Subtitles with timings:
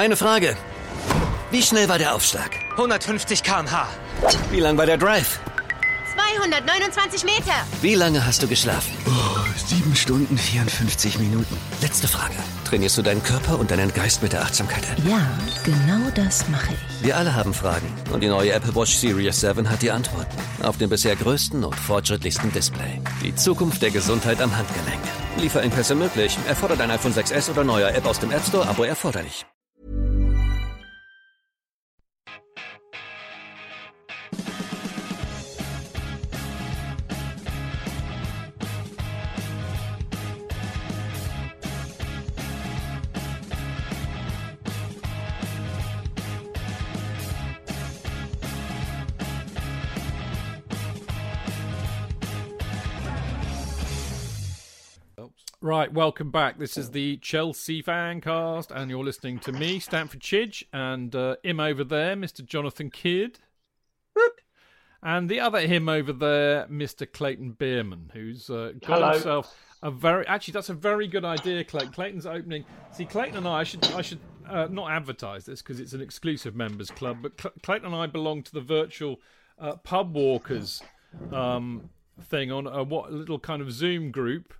[0.00, 0.56] Eine Frage.
[1.50, 2.52] Wie schnell war der Aufschlag?
[2.70, 3.86] 150 km/h.
[4.50, 5.40] Wie lang war der Drive?
[6.14, 7.52] 229 Meter.
[7.82, 8.94] Wie lange hast du geschlafen?
[9.06, 11.54] Oh, sieben Stunden 54 Minuten.
[11.82, 12.32] Letzte Frage.
[12.64, 15.04] Trainierst du deinen Körper und deinen Geist mit der Achtsamkeit-App?
[15.06, 15.20] Ja,
[15.64, 17.04] genau das mache ich.
[17.04, 20.34] Wir alle haben Fragen und die neue Apple Watch Series 7 hat die Antworten.
[20.62, 23.02] Auf dem bisher größten und fortschrittlichsten Display.
[23.22, 25.02] Die Zukunft der Gesundheit am Handgelenk.
[25.36, 26.38] Lieferengpässe möglich.
[26.48, 29.44] Erfordert ein iPhone 6s oder neuer App aus dem App Store, Abo erforderlich.
[55.62, 56.58] Right, welcome back.
[56.58, 61.60] This is the Chelsea Fancast, and you're listening to me, Stamford Chidge, and uh, him
[61.60, 62.42] over there, Mr.
[62.42, 63.36] Jonathan Kydd.
[65.02, 67.10] And the other him over there, Mr.
[67.10, 69.12] Clayton Beerman, who's uh, got Hello.
[69.12, 71.92] himself a very actually that's a very good idea, Clayton.
[71.92, 72.64] Clayton's opening.
[72.92, 76.00] See, Clayton and I, I should I should uh, not advertise this because it's an
[76.00, 79.20] exclusive members club, but Cl- Clayton and I belong to the virtual
[79.58, 80.82] uh, pub walkers
[81.32, 81.90] um,
[82.22, 84.54] thing on a what little kind of Zoom group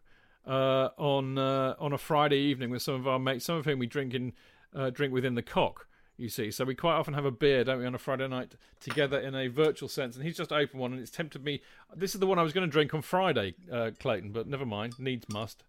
[0.46, 3.78] uh, on uh, on a Friday evening with some of our mates, some of whom
[3.78, 4.32] we drink in
[4.74, 5.86] uh, drink within the cock.
[6.16, 8.54] You see, so we quite often have a beer, don't we, on a Friday night
[8.78, 10.16] together in a virtual sense.
[10.16, 11.62] And he's just opened one, and it's tempted me.
[11.96, 14.66] This is the one I was going to drink on Friday, uh, Clayton, but never
[14.66, 14.98] mind.
[14.98, 15.64] Needs must.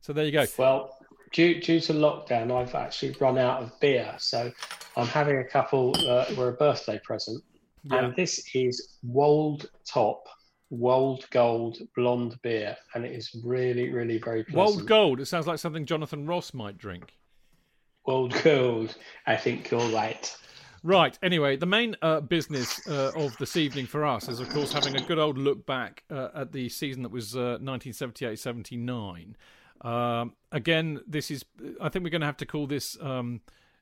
[0.00, 0.46] So there you go.
[0.56, 0.96] Well,
[1.32, 4.50] due, due to lockdown, I've actually run out of beer, so
[4.96, 5.94] I'm having a couple.
[6.08, 7.44] Uh, were a birthday present,
[7.84, 8.06] Yeah.
[8.06, 10.26] and this is Wold Top
[10.70, 14.76] Wold Gold Blonde beer, and it is really, really very pleasant.
[14.76, 15.20] Wold Gold.
[15.20, 17.12] It sounds like something Jonathan Ross might drink.
[18.06, 18.96] Wold Gold.
[19.26, 20.34] I think you're right.
[20.82, 21.18] Right.
[21.22, 24.96] Anyway, the main uh, business uh, of this evening for us is, of course, having
[24.96, 29.34] a good old look back uh, at the season that was uh, 1978-79.
[29.82, 31.44] Um, again, this is.
[31.80, 32.96] I think we're going to have to call this.
[33.00, 33.40] Um,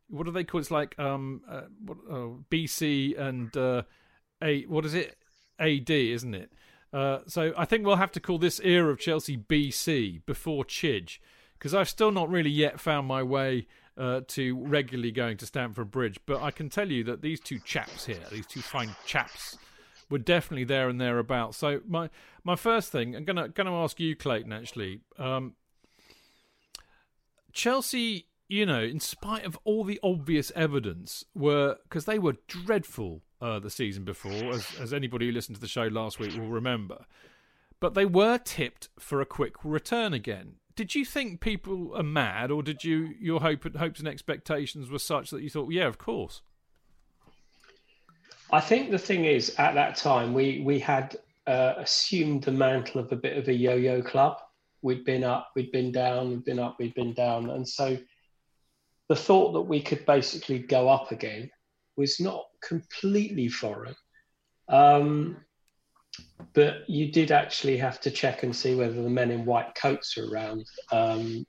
[0.08, 0.60] what do they call?
[0.60, 3.82] It's like um, uh, what, oh, BC and uh,
[4.42, 4.62] a.
[4.62, 5.16] What is it?
[5.60, 6.52] AD, isn't it?
[6.92, 11.18] Uh, so I think we'll have to call this era of Chelsea BC before Chidge,
[11.58, 13.66] because I've still not really yet found my way
[13.96, 16.18] uh, to regularly going to Stamford Bridge.
[16.24, 19.58] But I can tell you that these two chaps here, these two fine chaps,
[20.08, 21.58] were definitely there and thereabouts.
[21.58, 22.08] So my
[22.44, 24.52] my first thing, I'm gonna gonna ask you, Clayton.
[24.52, 25.54] Actually, um,
[27.52, 33.22] Chelsea, you know, in spite of all the obvious evidence, were because they were dreadful
[33.40, 36.48] uh, the season before, as as anybody who listened to the show last week will
[36.48, 37.04] remember.
[37.80, 40.54] But they were tipped for a quick return again.
[40.74, 44.98] Did you think people are mad, or did you your hope hopes and expectations were
[44.98, 46.42] such that you thought, yeah, of course?
[48.50, 51.16] I think the thing is, at that time, we we had
[51.46, 54.38] uh, assumed the mantle of a bit of a yo-yo club.
[54.82, 57.98] We'd been up, we'd been down, we'd been up, we'd been down, and so
[59.08, 61.50] the thought that we could basically go up again
[61.98, 63.96] was not completely foreign.
[64.68, 65.36] Um,
[66.54, 70.16] but you did actually have to check and see whether the men in white coats
[70.16, 70.64] are around.
[70.90, 71.44] Um,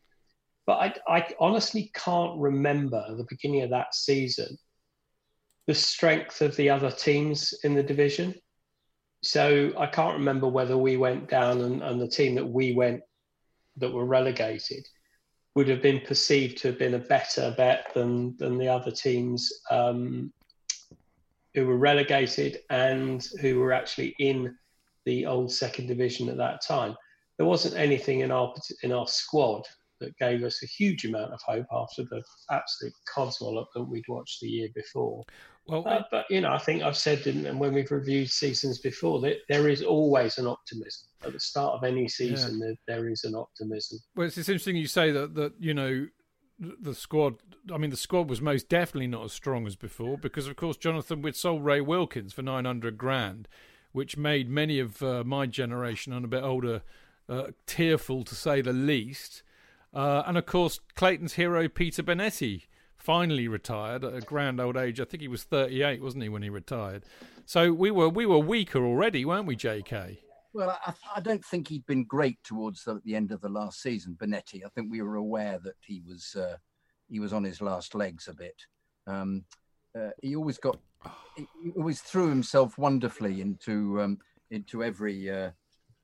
[0.65, 0.73] but
[1.07, 4.57] I, I honestly can't remember the beginning of that season
[5.67, 8.33] the strength of the other teams in the division.
[9.21, 13.01] So I can't remember whether we went down and, and the team that we went
[13.77, 14.87] that were relegated
[15.53, 19.51] would have been perceived to have been a better bet than than the other teams
[19.69, 20.33] um,
[21.53, 24.55] who were relegated and who were actually in
[25.05, 26.95] the old second division at that time.
[27.37, 29.63] There wasn't anything in our in our squad
[29.99, 34.39] that gave us a huge amount of hope after the absolute codswallop that we'd watched
[34.39, 35.25] the year before.
[35.67, 38.79] Well, Uh, but you know, I think I've said, in, and when we've reviewed seasons
[38.79, 42.59] before, that there is always an optimism at the start of any season.
[42.59, 43.99] There, there is an optimism.
[44.15, 46.07] Well, it's, it's interesting you say that that you know
[46.59, 47.35] the squad.
[47.73, 50.77] I mean, the squad was most definitely not as strong as before because, of course,
[50.77, 53.47] Jonathan we'd sold Ray Wilkins for nine hundred grand,
[53.91, 56.81] which made many of uh, my generation and a bit older
[57.27, 59.43] uh, tearful to say the least.
[59.93, 62.65] Uh, and of course, Clayton's hero Peter Bonetti
[62.95, 64.99] finally retired at a grand old age.
[64.99, 67.03] I think he was thirty-eight, wasn't he, when he retired?
[67.45, 70.19] So we were we were weaker already, weren't we, J.K.?
[70.53, 73.81] Well, I, I don't think he'd been great towards the, the end of the last
[73.81, 74.65] season, Bonetti.
[74.65, 76.57] I think we were aware that he was uh,
[77.07, 78.55] he was on his last legs a bit.
[79.05, 79.45] Um,
[79.97, 80.79] uh, he always got
[81.35, 84.17] he always threw himself wonderfully into um,
[84.49, 85.51] into every uh,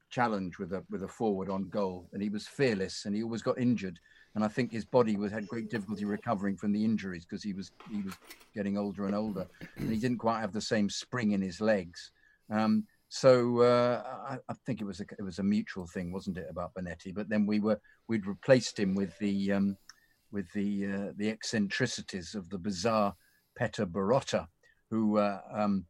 [0.09, 3.41] challenge with a with a forward on goal, and he was fearless, and he always
[3.41, 3.99] got injured.
[4.35, 7.53] and I think his body was had great difficulty recovering from the injuries because he
[7.53, 8.13] was he was
[8.53, 9.47] getting older and older,
[9.77, 12.11] and he didn't quite have the same spring in his legs.
[12.51, 16.37] Um, so uh, I, I, think it was a it was a mutual thing, wasn't
[16.37, 17.15] it, about Bonetti?
[17.15, 17.79] But then we were
[18.09, 19.77] we'd replaced him with the um,
[20.33, 23.15] with the uh, the eccentricities of the bizarre
[23.57, 24.47] Peter Borota,
[24.91, 25.85] who uh, um,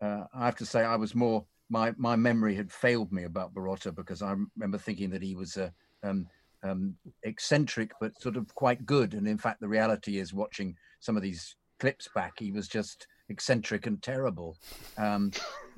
[0.00, 3.52] uh, I have to say I was more my my memory had failed me about
[3.52, 5.70] Borota because I remember thinking that he was a
[6.02, 6.26] um,
[6.62, 11.18] um, eccentric but sort of quite good, and in fact the reality is watching some
[11.18, 14.56] of these clips back, he was just eccentric and terrible.
[14.98, 15.32] Um,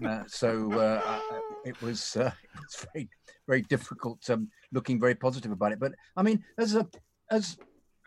[0.05, 1.21] uh, so uh,
[1.65, 3.09] it was uh, it was very
[3.47, 5.81] very difficult um, looking very positive about it.
[5.81, 6.87] But I mean, as a
[7.31, 7.57] as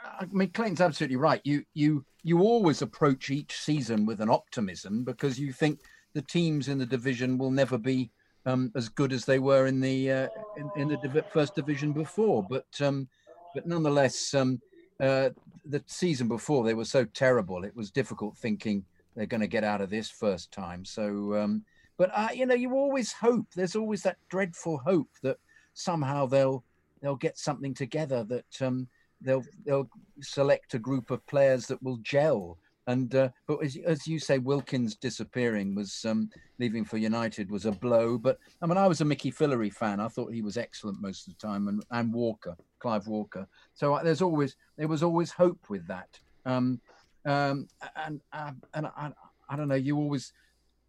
[0.03, 1.41] I mean, Clayton's absolutely right.
[1.43, 5.79] You you you always approach each season with an optimism because you think
[6.13, 8.11] the teams in the division will never be
[8.45, 10.27] um, as good as they were in the uh,
[10.57, 12.45] in, in, the div- first division before.
[12.49, 13.07] But um,
[13.53, 14.61] but nonetheless, um,
[14.99, 15.29] uh,
[15.65, 17.63] the season before they were so terrible.
[17.63, 18.83] It was difficult thinking
[19.17, 20.85] they're going to get out of this first time.
[20.85, 21.65] So, um,
[21.97, 23.47] but uh, you know, you always hope.
[23.53, 25.37] There's always that dreadful hope that
[25.73, 26.63] somehow they'll
[27.01, 28.23] they'll get something together.
[28.23, 28.87] That um,
[29.19, 29.89] they'll they'll
[30.21, 34.37] select a group of players that will gel and uh, but as, as, you say,
[34.37, 38.17] Wilkins disappearing was um, leaving for United was a blow.
[38.17, 39.99] But I mean, I was a Mickey Fillery fan.
[39.99, 43.45] I thought he was excellent most of the time, and, and Walker, Clive Walker.
[43.73, 46.17] So uh, there's always there was always hope with that.
[46.45, 46.79] Um,
[47.27, 49.11] um, and uh, and I,
[49.49, 49.75] I don't know.
[49.75, 50.33] You always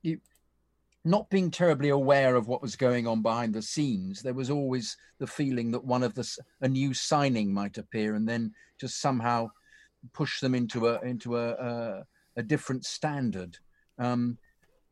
[0.02, 0.20] you
[1.04, 4.22] not being terribly aware of what was going on behind the scenes.
[4.22, 6.28] There was always the feeling that one of the
[6.60, 9.50] a new signing might appear, and then just somehow
[10.12, 12.04] push them into a into a a,
[12.36, 13.58] a different standard.
[13.98, 14.38] Um,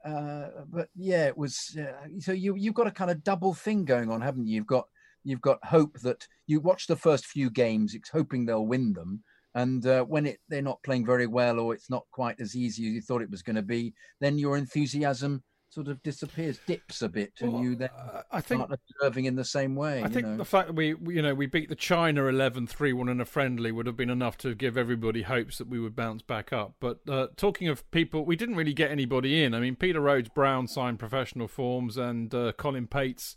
[0.04, 1.76] uh, but yeah, it was.
[1.78, 4.56] Uh, so you you've got a kind of double thing going on, haven't you?
[4.56, 4.88] You've got
[5.26, 9.22] you've got hope that you watch the first few games, it's hoping they'll win them,
[9.56, 12.86] and uh, when it they're not playing very well or it's not quite as easy
[12.86, 17.02] as you thought it was going to be, then your enthusiasm sort of disappears, dips
[17.02, 20.02] a bit, and well, you then uh, I think, start observing in the same way.
[20.02, 20.36] I think know?
[20.36, 23.86] the fact that we, you know, we beat the China 11-3-1 in a friendly would
[23.86, 26.74] have been enough to give everybody hopes that we would bounce back up.
[26.80, 29.54] But uh, talking of people, we didn't really get anybody in.
[29.54, 33.36] I mean, Peter Rhoades-Brown signed professional forms, and uh, Colin Pates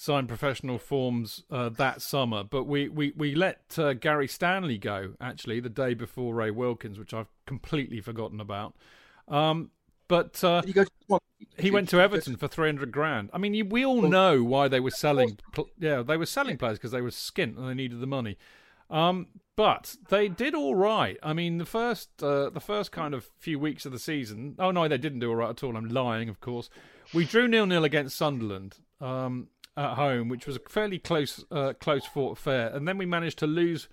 [0.00, 2.44] signed professional forms uh, that summer.
[2.44, 6.98] But we we we let uh, Gary Stanley go actually the day before Ray Wilkins,
[6.98, 8.74] which I've completely forgotten about.
[9.26, 9.70] Um,
[10.06, 10.62] but uh,
[11.58, 13.28] he went to Everton for three hundred grand.
[13.32, 15.38] I mean, we all know why they were selling.
[15.78, 18.38] Yeah, they were selling players because they were skint and they needed the money.
[18.90, 21.18] Um, but they did all right.
[21.22, 24.54] I mean, the first uh, the first kind of few weeks of the season.
[24.60, 25.76] Oh no, they didn't do all right at all.
[25.76, 26.70] I'm lying, of course.
[27.12, 29.48] We drew nil nil against Sunderland um,
[29.78, 33.38] at home, which was a fairly close uh, close fought affair, and then we managed
[33.38, 33.88] to lose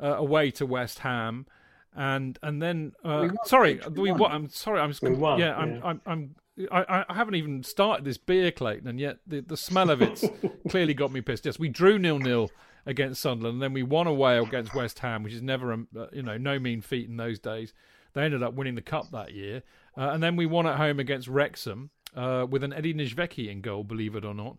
[0.00, 1.46] uh, away to West Ham
[1.94, 5.74] and and then uh, we sorry, we, we I'm sorry, I'm just gonna, yeah, I'm,
[5.74, 5.80] yeah.
[5.84, 6.34] I'm, I'm,
[6.70, 10.24] I, I haven't even started this beer, Clayton, and yet the, the smell of it's
[10.68, 11.46] clearly got me pissed.
[11.46, 12.50] Yes, we drew nil nil
[12.86, 16.06] against Sunderland, and then we won away against West Ham, which is never a uh,
[16.12, 17.72] you know no mean feat in those days.
[18.12, 19.62] They ended up winning the cup that year,
[19.96, 23.62] uh, and then we won at home against Wrexham uh, with an Eddie Niedzwiecki in
[23.62, 24.58] goal, believe it or not.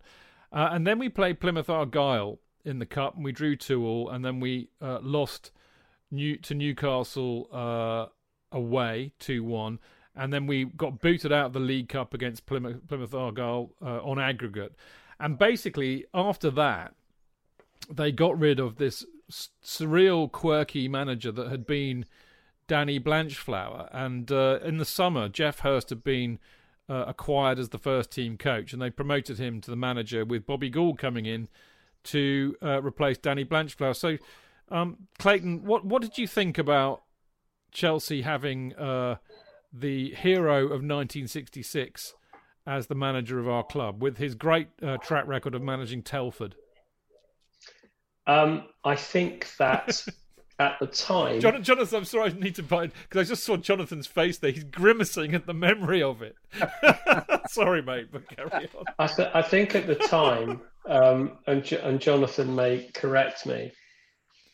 [0.52, 4.10] Uh, and then we played Plymouth Argyle in the cup, and we drew two all,
[4.10, 5.50] and then we uh, lost
[6.10, 8.06] New to Newcastle uh,
[8.56, 9.78] away two one,
[10.14, 14.02] and then we got booted out of the League Cup against Plymouth, Plymouth Argyle uh,
[14.02, 14.74] on aggregate,
[15.18, 16.94] and basically after that,
[17.90, 22.04] they got rid of this surreal, quirky manager that had been
[22.68, 26.38] Danny Blanchflower, and uh, in the summer, Geoff Hurst had been.
[26.88, 30.44] Uh, acquired as the first team coach, and they promoted him to the manager with
[30.44, 31.48] Bobby Gould coming in
[32.04, 33.94] to uh, replace Danny Blanchflower.
[33.94, 34.18] So
[34.68, 37.02] um, Clayton, what what did you think about
[37.70, 39.16] Chelsea having uh,
[39.72, 42.14] the hero of 1966
[42.66, 46.54] as the manager of our club, with his great uh, track record of managing Telford?
[48.26, 50.04] Um, I think that
[50.62, 53.56] at the time, Jonathan, Jonathan, I'm sorry, I need to buy because I just saw
[53.56, 54.50] Jonathan's face there.
[54.50, 56.36] He's grimacing at the memory of it.
[57.50, 58.84] sorry, mate, but carry on.
[58.98, 63.72] I, th- I think at the time, um, and, and Jonathan may correct me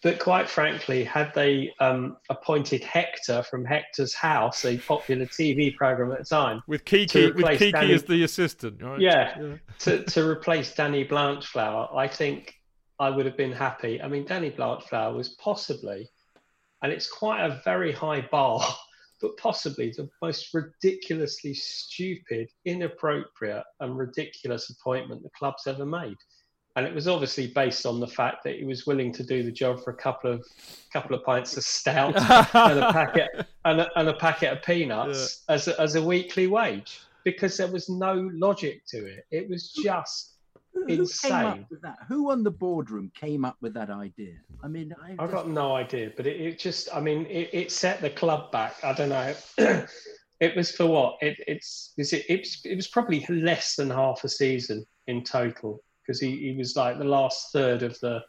[0.02, 6.12] but quite frankly, had they um, appointed Hector from Hector's House, a popular TV program
[6.12, 9.00] at the time, with Kiki, with Kiki Danny, as the assistant, right?
[9.00, 9.54] Yeah, yeah.
[9.80, 12.54] to, to replace Danny Blanchflower, I think
[13.00, 14.02] I would have been happy.
[14.02, 16.08] I mean, Danny Blanchflower was possibly,
[16.82, 18.64] and it's quite a very high bar,
[19.20, 26.16] but possibly the most ridiculously stupid, inappropriate, and ridiculous appointment the club's ever made.
[26.76, 29.50] and it was obviously based on the fact that he was willing to do the
[29.50, 30.44] job for a couple of
[30.92, 32.14] couple of pints of stout
[32.54, 33.28] and a packet
[33.64, 35.54] and a, and a packet of peanuts yeah.
[35.56, 39.26] as a, as a weekly wage because there was no logic to it.
[39.30, 40.37] It was just
[40.86, 41.30] who, insane.
[41.30, 41.98] Came up with that?
[42.08, 44.34] Who on the boardroom came up with that idea?
[44.62, 47.72] I mean, I have got no idea, but it, it just, I mean, it, it,
[47.72, 48.76] set the club back.
[48.82, 49.34] I don't know.
[50.40, 51.16] it was for what?
[51.20, 55.24] It, it's, is it, it, was, it was probably less than half a season in
[55.24, 58.22] total because he, he was like the last third of the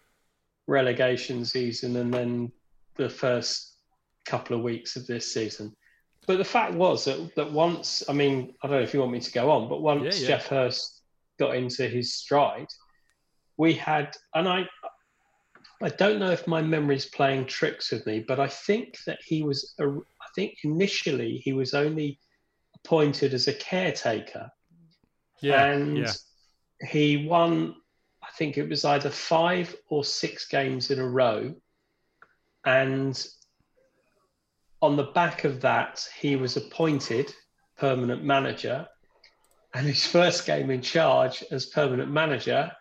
[0.67, 2.51] relegation season and then
[2.97, 3.77] the first
[4.25, 5.75] couple of weeks of this season.
[6.27, 9.13] But the fact was that, that once, I mean, I don't know if you want
[9.13, 10.37] me to go on, but once yeah, yeah.
[10.37, 10.98] Geoff Hurst
[11.39, 12.67] got into his stride,
[13.57, 14.67] we had, and I,
[15.81, 19.19] I don't know if my memory is playing tricks with me, but I think that
[19.25, 22.19] he was, a, I think initially he was only
[22.75, 24.51] appointed as a caretaker.
[25.41, 25.65] Yeah.
[25.65, 26.11] And yeah.
[26.89, 27.75] he won,
[28.21, 31.55] I think it was either five or six games in a row.
[32.65, 33.25] And
[34.81, 37.33] on the back of that, he was appointed
[37.77, 38.87] permanent manager.
[39.73, 42.71] And his first game in charge as permanent manager,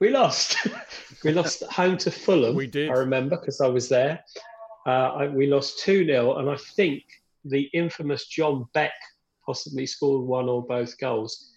[0.00, 0.56] we lost.
[1.24, 2.54] we lost at home to Fulham.
[2.54, 2.90] We did.
[2.90, 4.24] I remember because I was there.
[4.86, 6.36] Uh, I, we lost 2 0.
[6.36, 7.02] And I think
[7.44, 8.92] the infamous John Beck
[9.44, 11.52] possibly scored one or both goals.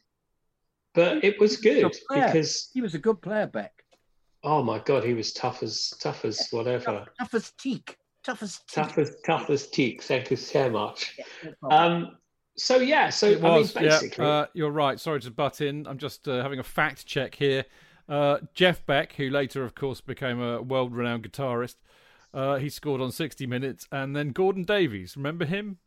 [0.94, 3.72] But it was good because he was a good player, Beck.
[4.44, 6.84] Oh my God, he was tough as tough as whatever.
[6.84, 7.98] Tough, tough as teak.
[8.24, 8.76] Tough as teak.
[8.76, 10.04] Tough as tough as teak.
[10.04, 11.18] Thank you so much.
[11.70, 12.18] um,
[12.58, 15.00] so yeah, so it was, I mean, basically, yeah, uh, you're right.
[15.00, 15.88] Sorry to butt in.
[15.88, 17.66] I'm just uh, having a fact check here.
[18.10, 21.76] Uh, Jeff Beck, who later, of course, became a world-renowned guitarist,
[22.34, 25.78] uh, he scored on 60 minutes, and then Gordon Davies, remember him?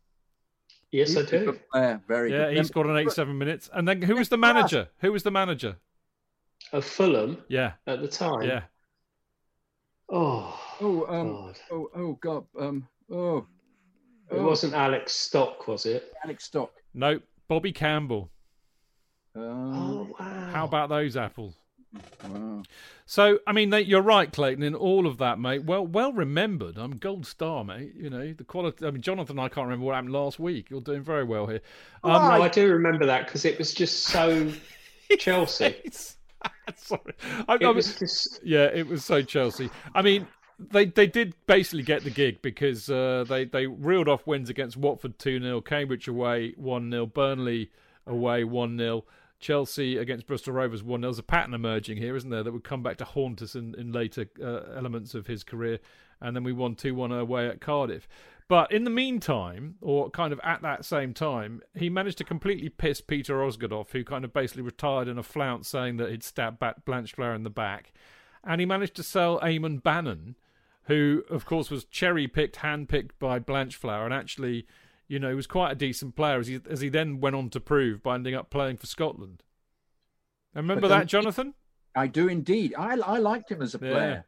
[0.91, 1.59] Yes, He's I do.
[2.07, 2.57] Very yeah, good.
[2.57, 4.87] he scored on 87 minutes, and then who was the manager?
[4.99, 5.77] Who was the manager?
[6.71, 7.43] Of Fulham.
[7.47, 7.73] Yeah.
[7.85, 8.43] At the time.
[8.43, 8.61] Yeah.
[10.09, 10.59] Oh.
[10.81, 11.05] Oh.
[11.07, 11.59] Um, God.
[11.71, 11.89] Oh.
[11.95, 12.45] Oh God.
[12.59, 12.87] Um.
[13.11, 13.45] Oh.
[14.31, 14.47] It oh.
[14.47, 16.13] wasn't Alec Stock, was it?
[16.23, 16.71] Alec Stock.
[16.93, 18.31] No, Bobby Campbell.
[19.35, 20.49] Um, oh wow!
[20.51, 21.55] How about those apples?
[22.23, 22.63] Wow.
[23.05, 25.63] So, I mean, they, you're right, Clayton, in all of that, mate.
[25.63, 26.77] Well, well remembered.
[26.77, 27.93] I'm gold star, mate.
[27.95, 28.85] You know the quality.
[28.85, 30.69] I mean, Jonathan, I can't remember what happened last week.
[30.69, 31.61] You're doing very well here.
[32.03, 34.51] Um, oh, no, I do remember that because it was just so
[35.19, 35.75] Chelsea.
[36.75, 37.13] Sorry,
[37.47, 38.39] I, it I was just...
[38.43, 39.69] yeah, it was so Chelsea.
[39.93, 40.27] I mean,
[40.59, 44.77] they they did basically get the gig because uh, they they reeled off wins against
[44.77, 47.71] Watford two 0 Cambridge away one 0 Burnley
[48.07, 49.03] away one 0
[49.39, 51.11] Chelsea against Bristol Rovers 1 0.
[51.11, 53.75] There's a pattern emerging here, isn't there, that would come back to haunt us in,
[53.75, 55.79] in later uh, elements of his career.
[56.21, 58.07] And then we won 2 1 away at Cardiff.
[58.47, 62.69] But in the meantime, or kind of at that same time, he managed to completely
[62.69, 66.23] piss Peter Osgood off, who kind of basically retired in a flounce saying that he'd
[66.23, 67.91] stabbed Blanchflower in the back.
[68.43, 70.35] And he managed to sell Eamonn Bannon,
[70.87, 74.67] who, of course, was cherry picked, hand picked by Blanchflower, and actually
[75.07, 77.49] you know, he was quite a decent player as he as he then went on
[77.51, 79.43] to prove by ending up playing for Scotland.
[80.53, 81.53] remember that, Jonathan?
[81.95, 82.73] I do indeed.
[82.77, 84.25] I I liked him as a player.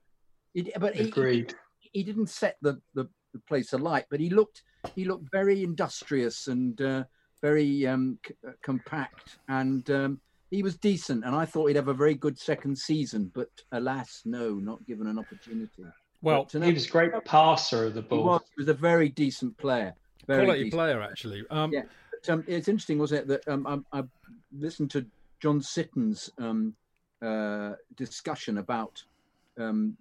[0.54, 0.64] Yeah.
[0.64, 1.56] He, but Agreed.
[1.80, 4.64] He, he, didn't set the, the, the, place alight, but he looked
[4.96, 7.04] he looked very industrious and uh,
[7.42, 11.26] very um, c- uh, compact, and um, he was decent.
[11.26, 15.08] And I thought he'd have a very good second season, but alas, no, not given
[15.08, 15.84] an opportunity.
[16.22, 18.18] Well, he was a great passer of the ball.
[18.18, 19.94] He was, he was a very decent player.
[20.26, 20.78] Very quality decent.
[20.78, 21.44] player, actually.
[21.50, 24.04] Um, yeah, but, um, it's interesting, wasn't it, that um, I, I,
[24.58, 25.06] listened to
[25.40, 26.74] John Sitton's um,
[27.22, 29.04] uh, discussion about
[29.58, 29.96] um,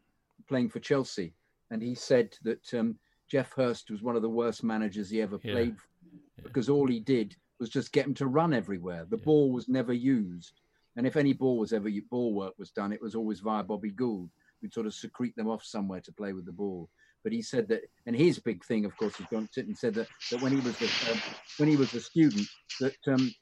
[0.49, 1.32] playing for Chelsea,
[1.70, 2.96] and he said that um,
[3.28, 5.52] Geoff Hurst was one of the worst managers he ever yeah.
[5.52, 6.42] played yeah.
[6.42, 9.06] because all he did was just get him to run everywhere.
[9.08, 9.25] The yeah.
[9.25, 10.61] ball was never used,
[10.96, 13.90] and if any ball was ever ball work was done, it was always via Bobby
[13.90, 14.30] Gould.
[14.62, 16.88] We'd sort of secrete them off somewhere to play with the ball.
[17.22, 20.06] But he said that, and his big thing, of course, is John Sitton said that,
[20.30, 21.16] that when he was a, uh,
[21.58, 22.46] when he was a student,
[22.80, 23.34] that um,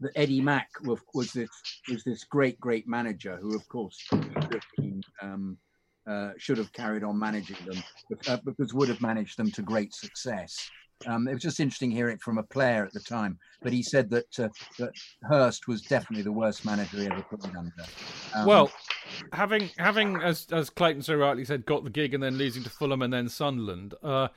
[0.00, 1.50] that Eddie Mack was, was this
[1.90, 3.98] was this great great manager who, of course,
[5.20, 5.58] um,
[6.08, 7.82] uh, should have carried on managing them
[8.28, 10.70] uh, because would have managed them to great success.
[11.06, 13.82] Um, it was just interesting hearing it from a player at the time, but he
[13.82, 14.92] said that uh, that
[15.22, 17.72] Hurst was definitely the worst manager he ever played under.
[18.34, 18.72] Um, well,
[19.32, 22.70] having having as as Clayton so rightly said, got the gig and then losing to
[22.70, 24.28] Fulham and then Sunderland, uh,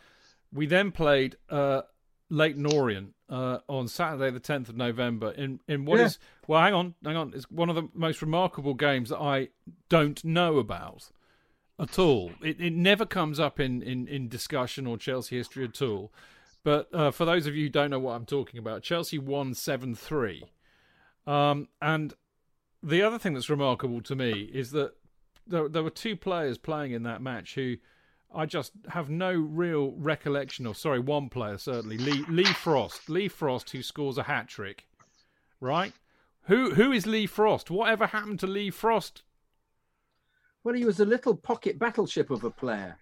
[0.53, 1.81] we then played uh,
[2.29, 6.05] Leyton Orient uh, on Saturday, the tenth of November, in in what yeah.
[6.05, 9.49] is well, hang on, hang on, it's one of the most remarkable games that I
[9.89, 11.09] don't know about
[11.79, 12.31] at all.
[12.41, 16.11] It, it never comes up in, in, in discussion or Chelsea history at all.
[16.63, 19.53] But uh, for those of you who don't know what I'm talking about, Chelsea won
[19.53, 20.43] 7 3.
[21.27, 22.13] Um, and
[22.81, 24.93] the other thing that's remarkable to me is that
[25.45, 27.77] there, there were two players playing in that match who
[28.33, 30.77] I just have no real recollection of.
[30.77, 33.09] Sorry, one player certainly, Lee Lee Frost.
[33.09, 34.87] Lee Frost, who scores a hat trick,
[35.59, 35.93] right?
[36.43, 37.69] Who who is Lee Frost?
[37.69, 39.23] Whatever happened to Lee Frost?
[40.63, 42.97] Well, he was a little pocket battleship of a player,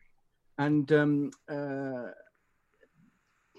[0.57, 2.09] and um, uh,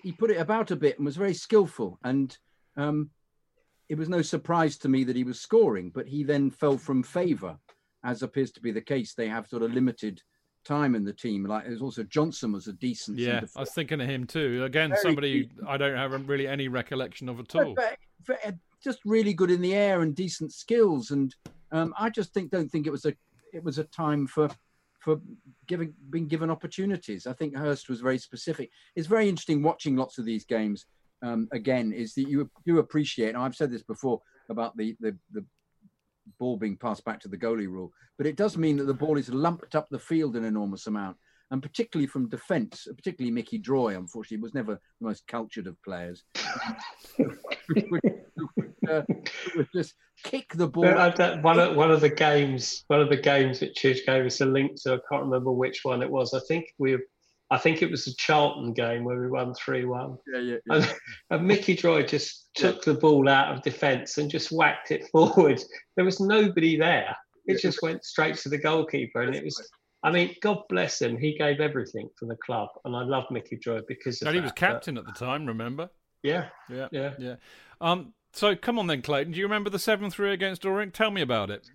[0.02, 1.98] he put it about a bit and was very skillful.
[2.04, 2.36] And
[2.76, 3.10] um,
[3.88, 7.02] it was no surprise to me that he was scoring, but he then fell from
[7.02, 7.58] favour,
[8.04, 9.14] as appears to be the case.
[9.14, 10.22] They have sort of limited
[10.64, 11.44] time in the team.
[11.44, 13.18] Like there's also Johnson was a decent.
[13.18, 14.64] Yeah, I was thinking of him too.
[14.64, 17.74] Again, Very somebody I don't have really any recollection of at all.
[17.74, 21.34] But, but, but just really good in the air and decent skills, and
[21.70, 23.14] um, I just think don't think it was a
[23.52, 24.48] it was a time for
[25.02, 25.20] for
[25.66, 27.26] giving being given opportunities.
[27.26, 28.70] I think Hurst was very specific.
[28.94, 30.86] It's very interesting watching lots of these games.
[31.22, 33.36] Um, again, is that you do appreciate.
[33.36, 35.44] I've said this before about the, the the
[36.38, 39.18] ball being passed back to the goalie rule, but it does mean that the ball
[39.18, 41.16] is lumped up the field an enormous amount,
[41.50, 46.24] and particularly from defence, particularly Mickey Droy, unfortunately, was never the most cultured of players.
[48.90, 49.02] uh,
[49.74, 50.84] just kick the ball.
[51.42, 54.46] one of one of the games, one of the games that Chidge gave us a
[54.46, 54.94] link to.
[54.94, 56.34] I can't remember which one it was.
[56.34, 56.98] I think we
[57.52, 60.18] I think it was the Charlton game where we won 3 1.
[60.32, 60.74] Yeah, yeah, yeah.
[60.74, 60.94] And,
[61.30, 62.94] and, Mickey Droy just took yeah.
[62.94, 65.62] the ball out of defence and just whacked it forward.
[65.94, 67.14] There was nobody there.
[67.44, 67.58] It yeah.
[67.60, 69.20] just went straight to the goalkeeper.
[69.20, 69.68] And it was,
[70.02, 71.18] I mean, God bless him.
[71.18, 72.70] He gave everything for the club.
[72.86, 75.44] And I love Mickey Droy because of And he was captain but, at the time,
[75.44, 75.90] remember?
[76.22, 76.46] Yeah.
[76.70, 76.88] Yeah.
[76.90, 77.12] Yeah.
[77.18, 77.34] Yeah.
[77.82, 79.32] Um, so come on then, Clayton.
[79.32, 80.94] Do you remember the 7 3 against Orient?
[80.94, 81.70] Tell me about it.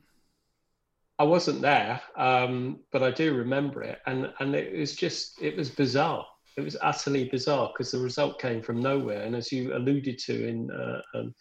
[1.20, 5.58] I wasn't there, um, but I do remember it, and and it was just it
[5.58, 6.26] was bizarre.
[6.58, 10.48] It was utterly bizarre because the result came from nowhere, and as you alluded to
[10.48, 11.34] in uh, um,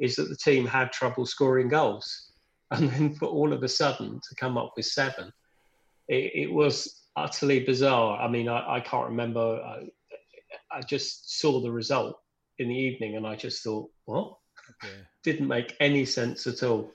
[0.00, 2.32] is that the team had trouble scoring goals,
[2.72, 5.32] and then for all of a sudden to come up with seven,
[6.08, 8.20] it, it was utterly bizarre.
[8.20, 9.40] I mean, I, I can't remember.
[9.40, 9.86] I,
[10.72, 12.16] I, just saw the result
[12.58, 14.34] in the evening, and I just thought, what?
[14.70, 14.94] Okay.
[15.22, 16.92] Didn't make any sense at all.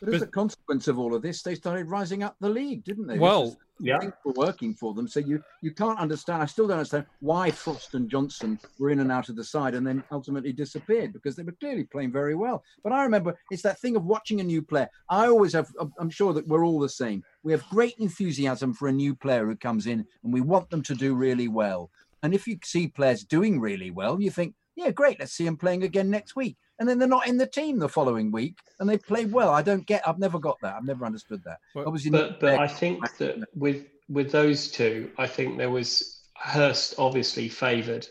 [0.00, 3.06] But as a consequence of all of this, they started rising up the league, didn't
[3.06, 3.18] they?
[3.18, 5.08] Well, yeah, were working for them.
[5.08, 6.42] So you you can't understand.
[6.42, 9.74] I still don't understand why Frost and Johnson were in and out of the side
[9.74, 12.62] and then ultimately disappeared because they were clearly playing very well.
[12.82, 14.88] But I remember it's that thing of watching a new player.
[15.10, 15.70] I always have.
[15.98, 17.22] I'm sure that we're all the same.
[17.42, 20.82] We have great enthusiasm for a new player who comes in, and we want them
[20.82, 21.90] to do really well.
[22.22, 25.20] And if you see players doing really well, you think, yeah, great.
[25.20, 27.88] Let's see them playing again next week and then they're not in the team the
[27.88, 29.50] following week, and they play well.
[29.50, 30.06] I don't get.
[30.06, 30.74] I've never got that.
[30.74, 31.58] I've never understood that.
[31.74, 36.20] Well, Obviously, but, but I think that with with those two, I think there was
[36.34, 38.06] Hurst obviously favoured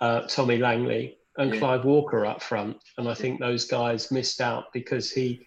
[0.00, 1.60] uh, Tommy Langley and yeah.
[1.60, 5.46] Clive Walker up front, and I think those guys missed out because he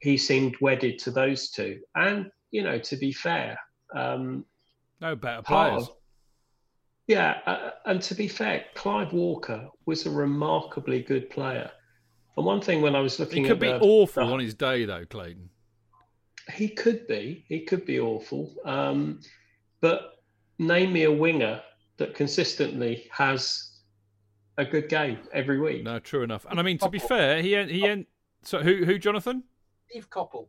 [0.00, 1.80] he seemed wedded to those two.
[1.94, 3.58] And you know, to be fair,
[3.94, 4.44] um,
[5.00, 5.84] no better players.
[5.84, 5.94] Of,
[7.06, 11.70] yeah, uh, and to be fair, Clive Walker was a remarkably good player.
[12.38, 14.54] And one thing when I was looking, he could be the, awful the, on his
[14.54, 15.50] day, though, Clayton.
[16.52, 17.44] He could be.
[17.48, 18.54] He could be awful.
[18.64, 19.20] Um,
[19.80, 20.22] but
[20.60, 21.60] name me a winger
[21.96, 23.80] that consistently has
[24.56, 25.82] a good game every week.
[25.82, 26.46] No, true enough.
[26.48, 28.06] And I mean, to be fair, he he
[28.44, 29.42] so who who Jonathan?
[29.90, 30.46] Steve Coppell.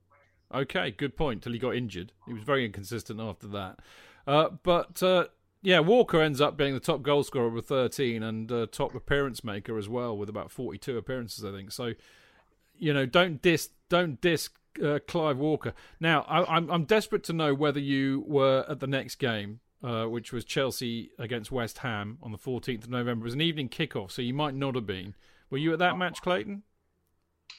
[0.54, 1.42] Okay, good point.
[1.42, 3.80] Till he got injured, he was very inconsistent after that.
[4.28, 5.26] Uh, but uh,
[5.62, 9.44] yeah, Walker ends up being the top goal scorer with 13 and uh, top appearance
[9.44, 11.72] maker as well with about 42 appearances, I think.
[11.72, 11.94] So,
[12.78, 14.50] you know, don't diss, don't diss
[14.84, 15.74] uh, Clive Walker.
[16.00, 19.60] Now, I, am I'm, I'm desperate to know whether you were at the next game,
[19.84, 23.24] uh, which was Chelsea against West Ham on the 14th of November.
[23.24, 25.14] It was an evening kickoff, so you might not have been.
[25.50, 26.64] Were you at that match, Clayton?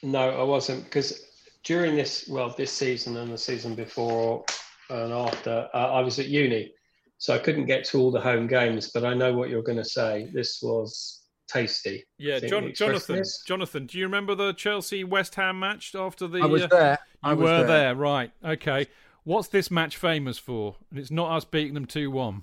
[0.01, 1.23] No, I wasn't because
[1.63, 4.43] during this, well, this season and the season before
[4.89, 6.73] and after, uh, I was at uni.
[7.21, 9.77] So I couldn't get to all the home games, but I know what you're going
[9.77, 10.31] to say.
[10.33, 12.03] This was tasty.
[12.17, 13.21] Yeah, John, Jonathan.
[13.45, 16.39] Jonathan, do you remember the Chelsea West Ham match after the?
[16.39, 16.99] I was uh, there.
[17.21, 17.67] I you were there.
[17.67, 17.95] there.
[17.95, 18.31] right?
[18.43, 18.87] Okay.
[19.23, 20.77] What's this match famous for?
[20.89, 22.41] And it's not us beating them two one.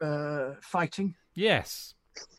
[0.00, 1.16] Uh, fighting.
[1.34, 1.94] Yes.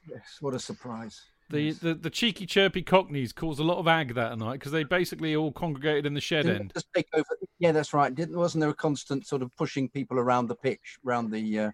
[0.09, 0.37] Yes.
[0.39, 1.21] What a surprise.
[1.53, 4.83] The, the, the cheeky chirpy cockneys caused a lot of ag that night because they
[4.83, 6.71] basically all congregated in the shed Didn't end.
[6.73, 7.25] Just take over.
[7.59, 8.13] Yeah, that's right.
[8.13, 11.71] Didn't wasn't there a constant sort of pushing people around the pitch, around the uh,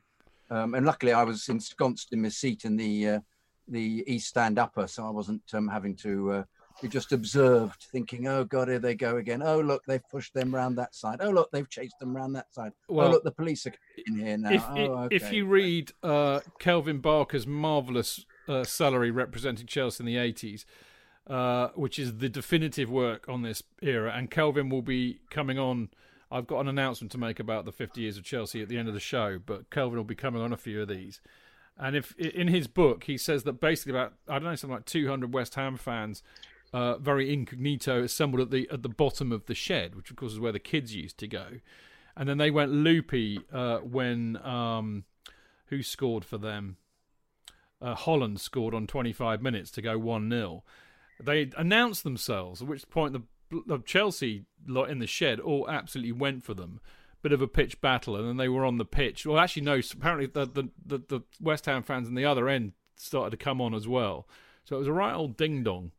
[0.51, 3.19] um, and luckily I was ensconced in my seat in the uh,
[3.67, 6.31] the east stand upper, so I wasn't um, having to.
[6.31, 6.43] Uh,
[6.81, 9.41] we just observed, thinking, "Oh God, here they go again!
[9.43, 11.19] Oh look, they've pushed them round that side.
[11.21, 12.71] Oh look, they've chased them round that side.
[12.89, 13.73] Oh, well, oh look, the police are
[14.07, 15.15] in here now." If, oh, okay.
[15.15, 20.65] if you read uh, Kelvin Barker's marvelous uh, salary representing Chelsea in the eighties,
[21.27, 24.11] uh, which is the definitive work on this era.
[24.13, 25.89] And Kelvin will be coming on.
[26.31, 28.87] I've got an announcement to make about the 50 years of Chelsea at the end
[28.87, 31.21] of the show, but Kelvin will be coming on a few of these.
[31.77, 34.85] And if in his book he says that basically about I don't know something like
[34.85, 36.21] 200 West Ham fans,
[36.73, 40.33] uh, very incognito, assembled at the at the bottom of the shed, which of course
[40.33, 41.45] is where the kids used to go,
[42.17, 45.05] and then they went loopy uh, when um,
[45.67, 46.77] who scored for them?
[47.81, 50.63] Uh, Holland scored on 25 minutes to go one 0
[51.21, 53.23] They announced themselves, at which point the,
[53.65, 56.81] the Chelsea lot in the shed all absolutely went for them
[57.21, 59.25] bit of a pitch battle, and then they were on the pitch.
[59.25, 59.79] Well, actually, no.
[59.91, 63.61] Apparently, the the, the, the West Ham fans on the other end started to come
[63.61, 64.27] on as well.
[64.65, 65.91] So it was a right old ding dong.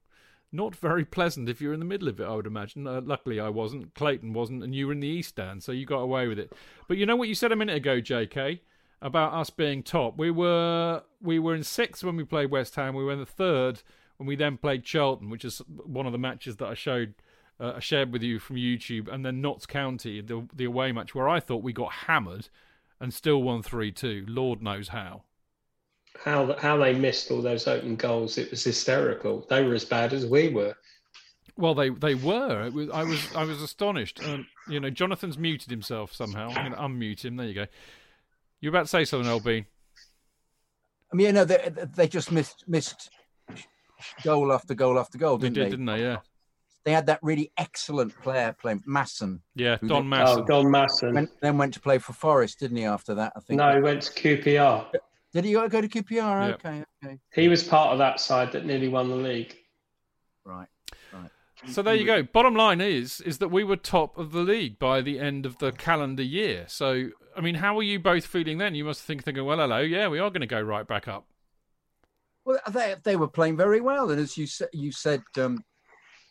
[0.53, 2.87] Not very pleasant if you're in the middle of it, I would imagine.
[2.87, 3.95] Uh, luckily, I wasn't.
[3.95, 6.53] Clayton wasn't, and you were in the East Stand, so you got away with it.
[6.89, 8.63] But you know what you said a minute ago, J.K.
[9.03, 10.19] About us being top.
[10.19, 12.95] We were we were in sixth when we played West Ham.
[12.95, 13.83] We were in the third
[14.19, 17.15] when we then played Charlton, which is one of the matches that I showed
[17.61, 21.15] uh, I shared with you from YouTube, and then Notts County, the the away match
[21.15, 22.49] where I thought we got hammered
[23.01, 24.25] and still won three two.
[24.29, 25.23] Lord knows how.
[26.25, 28.39] How how they missed all those open goals?
[28.39, 29.47] It was hysterical.
[29.49, 30.75] They were as bad as we were.
[31.57, 32.67] Well, they they were.
[32.67, 34.23] It was I was I was astonished.
[34.25, 36.49] Um, you know, Jonathan's muted himself somehow.
[36.49, 37.37] I'm going to unmute him.
[37.37, 37.67] There you go.
[38.61, 39.65] You're about to say something, LB.
[41.13, 43.11] I mean, you know, they they just missed missed
[44.23, 45.65] goal after goal after goal, didn't they?
[45.65, 46.03] Did, didn't they?
[46.03, 46.19] Yeah
[46.85, 49.43] they had that really excellent player playing Masson.
[49.55, 50.41] Yeah, Don Masson.
[50.41, 51.15] Oh, Don Masson.
[51.15, 52.85] Went, then went to play for Forest, didn't he?
[52.85, 53.59] After that, I think.
[53.59, 54.87] No, he went to QPR.
[55.33, 56.49] Did he go to QPR?
[56.49, 56.55] Yep.
[56.55, 57.19] Okay, okay.
[57.33, 59.55] He was part of that side that nearly won the league.
[60.45, 60.69] Right,
[61.13, 61.31] right.
[61.69, 62.23] So there you go.
[62.23, 65.59] Bottom line is is that we were top of the league by the end of
[65.59, 66.65] the calendar year.
[66.69, 68.75] So I mean, how were you both feeling then?
[68.75, 71.27] You must think thinking, well, hello, yeah, we are going to go right back up.
[72.45, 75.63] Well, they they were playing very well, and as you said, you said um,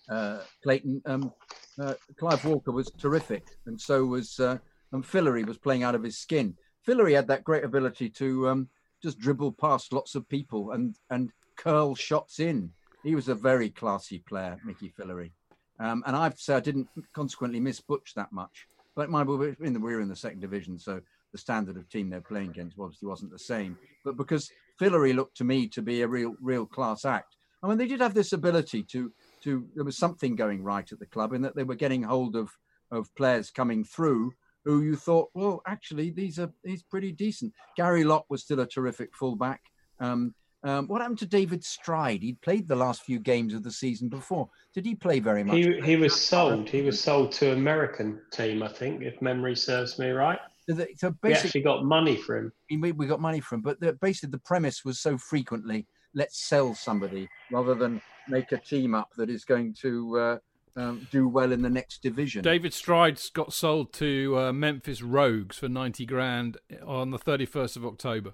[0.09, 1.01] uh, Clayton.
[1.05, 1.33] Um,
[1.79, 4.57] uh, Clive Walker was terrific, and so was uh,
[4.91, 6.55] and Fillery was playing out of his skin.
[6.83, 8.69] Fillery had that great ability to um,
[9.01, 12.71] just dribble past lots of people and and curl shots in.
[13.03, 15.31] He was a very classy player, Mickey Fillery.
[15.79, 18.67] Um, and I've I didn't consequently miss Butch that much.
[18.95, 20.99] But my, we were in the, we were in the second division, so
[21.31, 23.77] the standard of team they're playing against obviously wasn't the same.
[24.03, 27.35] But because Fillery looked to me to be a real real class act.
[27.63, 29.11] I mean, they did have this ability to
[29.43, 32.35] to there was something going right at the club in that they were getting hold
[32.35, 32.49] of
[32.91, 34.33] of players coming through
[34.65, 37.53] who you thought, well, actually these are he's pretty decent.
[37.77, 39.61] Gary Locke was still a terrific fullback.
[39.99, 42.21] Um, um, what happened to David Stride?
[42.21, 44.49] He'd played the last few games of the season before.
[44.73, 45.55] Did he play very much?
[45.55, 46.69] He, he was sold.
[46.69, 50.39] He was sold to American team, I think, if memory serves me right.
[50.67, 52.51] So, the, so we actually got money for him.
[52.69, 56.47] We, we got money for him, but the, basically the premise was so frequently let's
[56.47, 60.37] sell somebody rather than make a team up that is going to uh,
[60.75, 62.43] um, do well in the next division.
[62.43, 67.85] David Strides got sold to uh, Memphis Rogues for 90 grand on the 31st of
[67.85, 68.33] October.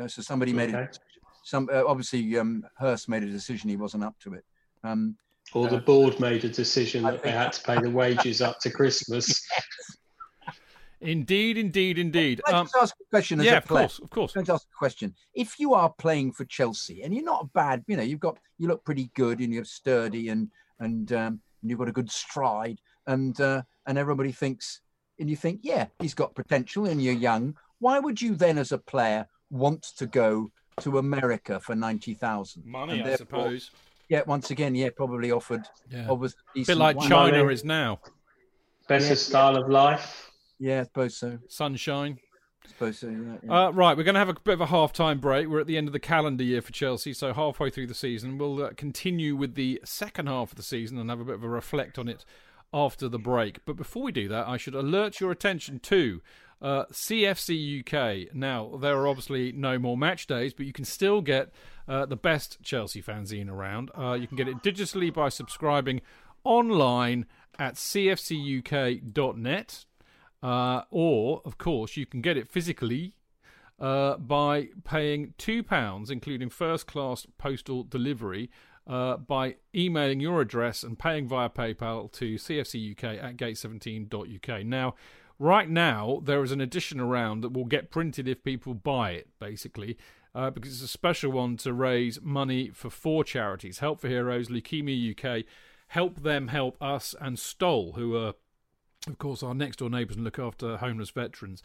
[0.00, 0.66] Uh, so somebody okay.
[0.66, 0.98] made it.
[1.44, 4.44] Some uh, obviously um, Hurst made a decision he wasn't up to it.
[4.82, 5.16] Um,
[5.54, 8.58] or the uh, board made a decision that they had to pay the wages up
[8.60, 9.46] to Christmas.
[11.02, 12.40] Indeed, indeed, indeed.
[12.46, 13.38] Can I um, ask a question?
[13.40, 14.32] yeah, of course, of course.
[14.32, 15.14] Can I ask a question?
[15.34, 18.66] If you are playing for Chelsea and you're not bad, you know, you've got you
[18.66, 20.48] look pretty good and you're sturdy and
[20.80, 24.80] and um, and you've got a good stride and uh, and everybody thinks
[25.18, 27.54] and you think, yeah, he's got potential and you're young.
[27.78, 32.64] Why would you then, as a player, want to go to America for ninety thousand?
[32.66, 33.70] Money, I suppose.
[34.08, 35.62] Yeah, once again, yeah, probably offered.
[35.90, 36.08] Yeah.
[36.08, 36.16] a
[36.54, 37.54] bit like China money.
[37.54, 37.98] is now.
[38.88, 39.14] Better yeah.
[39.14, 40.30] style of life.
[40.60, 41.38] Yeah, I suppose so.
[41.48, 42.18] Sunshine.
[42.64, 43.08] I suppose so.
[43.08, 43.66] Yeah, yeah.
[43.66, 45.48] Uh, right, we're going to have a bit of a half-time break.
[45.48, 48.38] We're at the end of the calendar year for Chelsea, so halfway through the season,
[48.38, 51.44] we'll uh, continue with the second half of the season and have a bit of
[51.44, 52.24] a reflect on it
[52.72, 53.64] after the break.
[53.64, 56.20] But before we do that, I should alert your attention to
[56.60, 58.34] uh, CFC UK.
[58.34, 61.52] Now, there are obviously no more match days, but you can still get
[61.88, 63.90] uh, the best Chelsea fanzine around.
[63.96, 66.00] Uh, you can get it digitally by subscribing
[66.44, 67.26] online
[67.58, 69.04] at cfcuk.net.
[70.42, 73.14] Uh, or, of course, you can get it physically
[73.78, 78.50] uh, by paying £2, including first class postal delivery,
[78.86, 84.64] uh, by emailing your address and paying via PayPal to cfcuk at gate17.uk.
[84.64, 84.94] Now,
[85.38, 89.28] right now, there is an edition around that will get printed if people buy it,
[89.38, 89.96] basically.
[90.34, 94.48] Uh, because it's a special one to raise money for four charities Help for Heroes,
[94.48, 95.46] Leukemia UK,
[95.88, 98.34] Help Them Help Us, and Stoll, who are
[99.06, 101.62] of course, our next door neighbours and look after homeless veterans.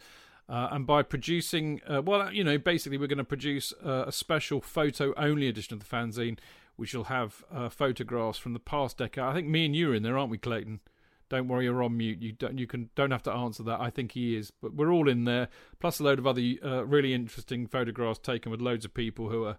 [0.48, 4.12] Uh, and by producing, uh, well, you know, basically, we're going to produce uh, a
[4.12, 6.38] special photo only edition of the fanzine
[6.76, 9.24] which shall have uh, photographs from the past decade.
[9.24, 10.80] I think me and you are in there, aren't we, Clayton?
[11.28, 12.20] Don't worry, you're on mute.
[12.20, 12.58] You don't.
[12.58, 13.80] You can don't have to answer that.
[13.80, 15.48] I think he is, but we're all in there.
[15.80, 19.46] Plus a load of other uh, really interesting photographs taken with loads of people who
[19.46, 19.58] are,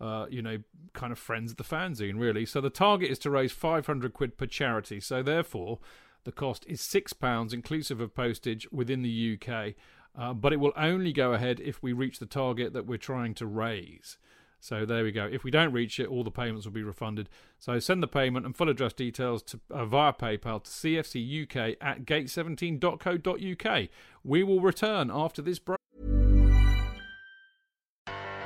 [0.00, 0.58] uh, you know,
[0.92, 2.18] kind of friends of the fanzine.
[2.18, 2.44] Really.
[2.44, 4.98] So the target is to raise 500 quid per charity.
[4.98, 5.78] So therefore,
[6.24, 9.74] the cost is six pounds inclusive of postage within the UK.
[10.16, 13.34] Uh, but it will only go ahead if we reach the target that we're trying
[13.34, 14.16] to raise.
[14.64, 15.28] So there we go.
[15.30, 17.28] If we don't reach it, all the payments will be refunded.
[17.58, 22.06] So send the payment and full address details to, uh, via PayPal to cfcuk at
[22.06, 23.88] gate17.co.uk.
[24.24, 25.78] We will return after this break.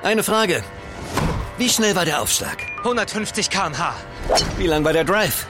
[0.02, 0.64] Eine Frage.
[1.56, 2.64] Wie schnell war der Aufschlag?
[2.78, 3.94] 150 km/h.
[4.58, 5.46] Wie lang war der Drive?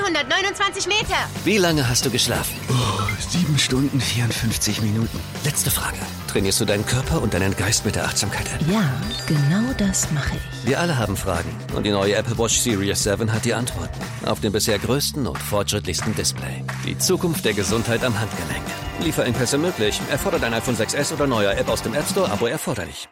[0.00, 1.16] 229 Meter.
[1.44, 2.54] Wie lange hast du geschlafen?
[2.68, 5.20] Oh, sieben Stunden, 54 Minuten.
[5.44, 5.98] Letzte Frage.
[6.28, 8.60] Trainierst du deinen Körper und deinen Geist mit der Achtsamkeit-App?
[8.68, 8.92] Ja,
[9.26, 10.68] genau das mache ich.
[10.68, 14.00] Wir alle haben Fragen und die neue Apple Watch Series 7 hat die Antworten.
[14.26, 16.64] Auf dem bisher größten und fortschrittlichsten Display.
[16.84, 18.64] Die Zukunft der Gesundheit am Handgelenk.
[19.00, 20.00] Lieferengpässe möglich.
[20.10, 23.08] Erfordert ein iPhone 6S oder neuer App aus dem App Store, Abo erforderlich.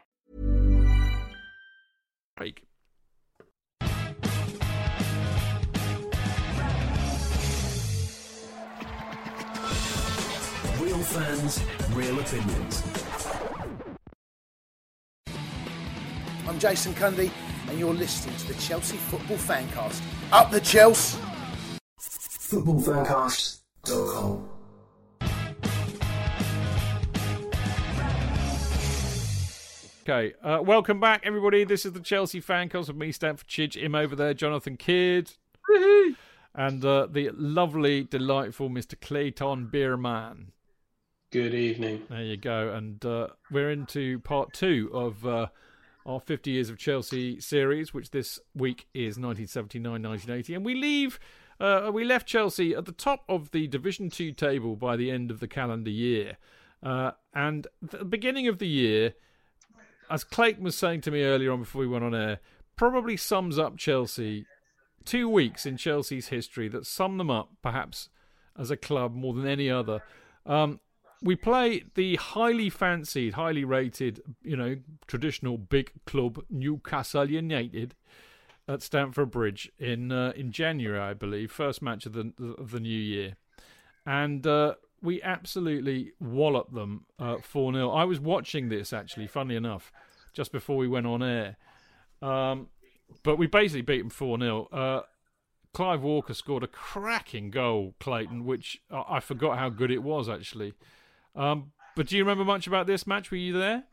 [2.34, 2.62] Break.
[11.02, 11.58] Real fans,
[11.94, 12.84] real opinions.
[16.46, 17.32] I'm Jason Cundy,
[17.68, 20.00] and you're listening to the Chelsea Football Fancast.
[20.30, 21.18] Up the Chelsea!
[21.98, 24.48] Footballfancast.com.
[30.02, 31.64] Okay, uh, welcome back, everybody.
[31.64, 35.32] This is the Chelsea Fancast with me, Stamford Chidge, him over there, Jonathan Kydd,
[36.54, 38.94] and uh, the lovely, delightful Mr.
[39.00, 40.52] Clayton Beerman.
[41.32, 42.02] Good evening.
[42.10, 42.74] There you go.
[42.74, 45.46] And uh, we're into part two of uh,
[46.04, 50.54] our 50 Years of Chelsea series, which this week is 1979 1980.
[50.54, 51.18] And we leave.
[51.58, 55.30] Uh, we left Chelsea at the top of the Division Two table by the end
[55.30, 56.36] of the calendar year,
[56.82, 59.14] uh, and the beginning of the year,
[60.10, 62.40] as Clayton was saying to me earlier on before we went on air,
[62.76, 64.44] probably sums up Chelsea.
[65.06, 68.10] Two weeks in Chelsea's history that sum them up, perhaps,
[68.58, 70.02] as a club more than any other.
[70.44, 70.80] Um,
[71.22, 77.94] we play the highly fancied, highly rated, you know, traditional big club Newcastle United
[78.68, 82.80] at Stamford Bridge in uh, in January, I believe, first match of the of the
[82.80, 83.36] new year,
[84.04, 87.06] and uh, we absolutely wallop them
[87.42, 89.92] four 0 I was watching this actually, funnily enough,
[90.32, 91.56] just before we went on air,
[92.20, 92.68] um,
[93.22, 95.02] but we basically beat them four 0 uh,
[95.72, 100.74] Clive Walker scored a cracking goal, Clayton, which I forgot how good it was actually.
[101.34, 103.30] Um, but do you remember much about this match?
[103.30, 103.84] Were you there?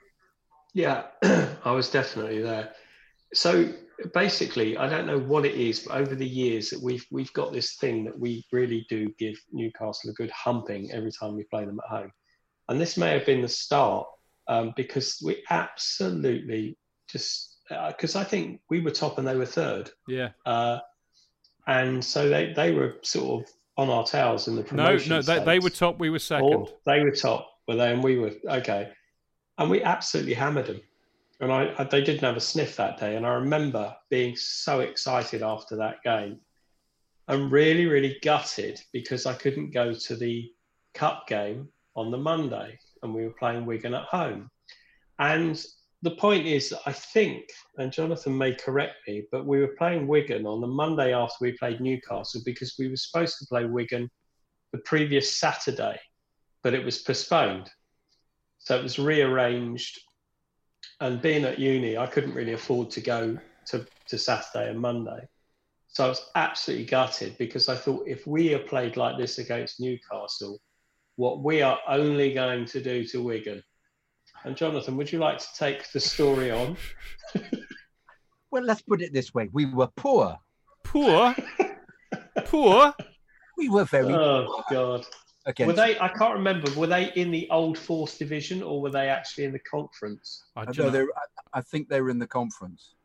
[0.73, 2.71] Yeah, I was definitely there.
[3.34, 3.73] So
[4.13, 7.52] basically, I don't know what it is, but over the years that we've we've got
[7.54, 11.65] this thing that we really do give Newcastle a good humping every time we play
[11.65, 12.12] them at home,
[12.69, 14.08] and this may have been the start
[14.47, 16.78] um, because we absolutely
[17.10, 20.30] just because I think we were top and they were third, Yeah.
[20.45, 20.80] uh,
[21.67, 25.09] and so they they were sort of on our tails in the No, promotion.
[25.09, 25.99] no, they, they were top.
[25.99, 26.53] We were second.
[26.53, 27.93] Or they were top, were they?
[27.93, 28.91] And we were okay.
[29.57, 30.81] And we absolutely hammered them.
[31.39, 33.15] And I, I, they didn't have a sniff that day.
[33.15, 36.39] And I remember being so excited after that game,
[37.29, 40.51] and really, really gutted because I couldn't go to the
[40.93, 44.49] cup game on the Monday, and we were playing Wigan at home.
[45.19, 45.63] And
[46.01, 47.45] the point is, I think,
[47.77, 51.57] and Jonathan may correct me, but we were playing Wigan on the Monday after we
[51.57, 54.09] played Newcastle because we were supposed to play Wigan
[54.71, 55.99] the previous Saturday,
[56.63, 57.69] but it was postponed.
[58.59, 59.99] So it was rearranged.
[61.01, 65.27] And being at uni, I couldn't really afford to go to, to Saturday and Monday.
[65.88, 69.79] So I was absolutely gutted because I thought if we are played like this against
[69.79, 70.59] Newcastle,
[71.15, 73.62] what we are only going to do to Wigan.
[74.45, 76.78] And Jonathan, would you like to take the story on?
[78.52, 80.36] Well, let's put it this way: we were poor.
[80.84, 81.36] Poor,
[82.45, 82.93] poor.
[83.58, 85.06] We were very Oh God!
[85.45, 85.67] against.
[85.67, 85.99] Were they?
[85.99, 86.71] I can't remember.
[86.71, 90.45] Were they in the old fourth division or were they actually in the conference?
[90.56, 91.06] I, I, don't they I-
[91.54, 92.95] I think they were in the conference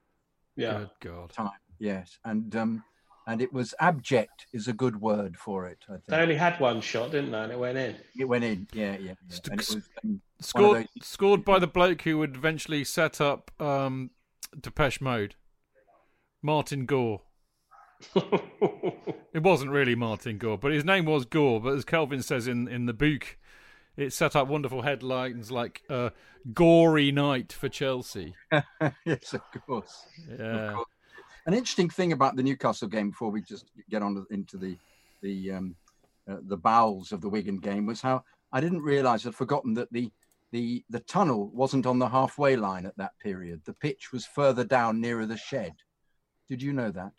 [0.57, 0.79] Yeah.
[0.79, 1.31] Good God.
[1.31, 1.51] time.
[1.79, 2.85] Yes, and um,
[3.27, 5.79] and it was abject is a good word for it.
[5.89, 6.07] I think.
[6.07, 7.39] They only had one shot, didn't they?
[7.39, 7.97] And it went in.
[8.19, 8.67] it went in.
[8.73, 8.99] Yeah, yeah.
[8.99, 9.15] yeah.
[9.29, 13.51] St- And it was, um, Scored, scored by the bloke who would eventually set up
[13.61, 14.11] um,
[14.61, 15.37] Depeche Mode,
[16.43, 17.23] Martin Gore.
[19.35, 21.61] It wasn't really Martin Gore, but his name was Gore.
[21.61, 23.37] But as Kelvin says in, in the book,
[23.97, 26.11] it set up wonderful headlines like uh,
[26.53, 28.37] "Gory Night for Chelsea."
[29.05, 30.05] yes, of course.
[30.39, 30.75] Yeah.
[30.75, 30.87] course.
[31.47, 34.77] An interesting thing about the Newcastle game before we just get on to, into the
[35.23, 35.77] the um,
[36.29, 39.93] uh, the bowels of the Wigan game was how I didn't realise I'd forgotten that
[39.93, 40.11] the
[40.53, 43.63] the the tunnel wasn't on the halfway line at that period.
[43.65, 45.75] The pitch was further down nearer the shed.
[46.49, 47.13] Did you know that?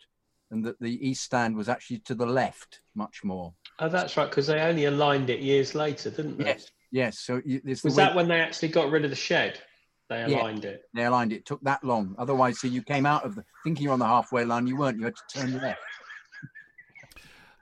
[0.50, 3.52] And that the east stand was actually to the left much more.
[3.80, 6.44] Oh, that's right, because they only aligned it years later, didn't they?
[6.44, 7.18] Yes, yes.
[7.18, 9.60] So you, was that when they actually got rid of the shed?
[10.08, 10.82] They aligned yeah, it.
[10.94, 11.36] They aligned it.
[11.36, 11.46] it.
[11.46, 12.14] Took that long.
[12.18, 14.66] Otherwise, so you came out of the thinking you're on the halfway line.
[14.66, 14.98] You weren't.
[14.98, 15.80] You had to turn left.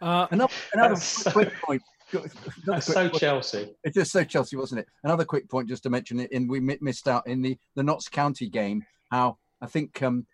[0.02, 1.00] Uh, another another
[1.32, 1.82] quick point.
[2.66, 3.14] That's so point.
[3.14, 3.74] Chelsea.
[3.82, 4.88] It's just so Chelsea, wasn't it?
[5.02, 6.30] Another quick point, just to mention it.
[6.32, 8.84] In we missed out in the the Notts County game.
[9.10, 10.26] How I think um,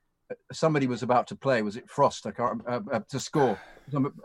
[0.52, 1.62] somebody was about to play.
[1.62, 2.26] Was it Frost?
[2.26, 3.58] I can't uh, uh, to score.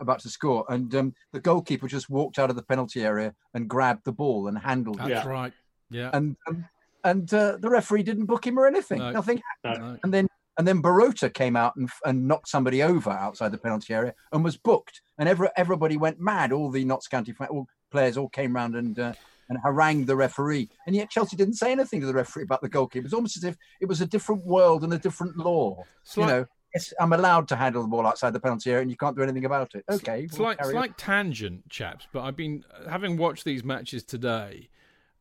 [0.00, 3.68] About to score, and um, the goalkeeper just walked out of the penalty area and
[3.68, 5.14] grabbed the ball and handled That's it.
[5.14, 5.52] That's right.
[5.90, 6.10] Yeah.
[6.12, 6.64] And um,
[7.06, 8.98] and uh, the referee didn't book him or anything.
[8.98, 9.10] No.
[9.10, 9.84] Nothing happened.
[9.84, 9.98] No.
[10.02, 13.92] And then and then Borota came out and, and knocked somebody over outside the penalty
[13.92, 15.02] area and was booked.
[15.18, 16.50] And every, everybody went mad.
[16.50, 19.12] All the Notts County all players all came round and uh,
[19.48, 20.68] and harangued the referee.
[20.86, 23.02] And yet Chelsea didn't say anything to the referee about the goalkeeper.
[23.02, 25.84] It was almost as if it was a different world and a different law.
[26.16, 28.96] you know, yes, I'm allowed to handle the ball outside the penalty area, and you
[28.96, 29.84] can't do anything about it.
[29.90, 32.08] Okay, it's we'll like it's like tangent, chaps.
[32.12, 34.68] But I've been having watched these matches today.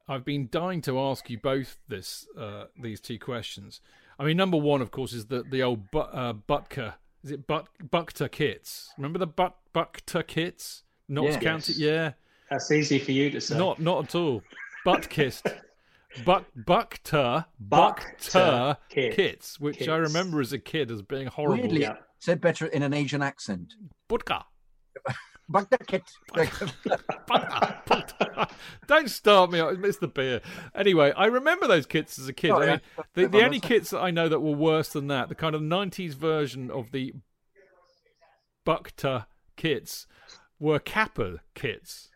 [0.08, 3.82] I've been dying to ask you both this uh, these two questions.
[4.20, 6.94] I mean, number one, of course, is the the old but, uh, Butker.
[7.24, 8.94] Is it but Bukta kits?
[8.98, 10.84] Remember the but Bukta kits?
[11.08, 11.44] Notts yes.
[11.44, 12.12] County, yeah.
[12.50, 13.58] That's easy for you to say.
[13.58, 14.44] Not not at all.
[14.84, 15.48] Butt kissed.
[16.24, 19.16] Buck Bukta Bukta kit.
[19.16, 19.90] kits, which kits.
[19.90, 21.64] I remember as a kid as being horrible.
[21.64, 21.98] Weirdly, yeah.
[22.20, 23.74] said better in an Asian accent.
[24.10, 24.44] Butka.
[25.88, 26.04] Kit.
[28.88, 29.60] Don't start me.
[29.60, 30.42] It's the beer.
[30.74, 32.52] Anyway, I remember those kits as a kid.
[32.52, 32.82] Oh, I mean,
[33.14, 35.62] the, the only kits that I know that were worse than that, the kind of
[35.62, 37.14] 90s version of the
[38.66, 40.08] Bukta kits,
[40.60, 42.10] were Kappa kits.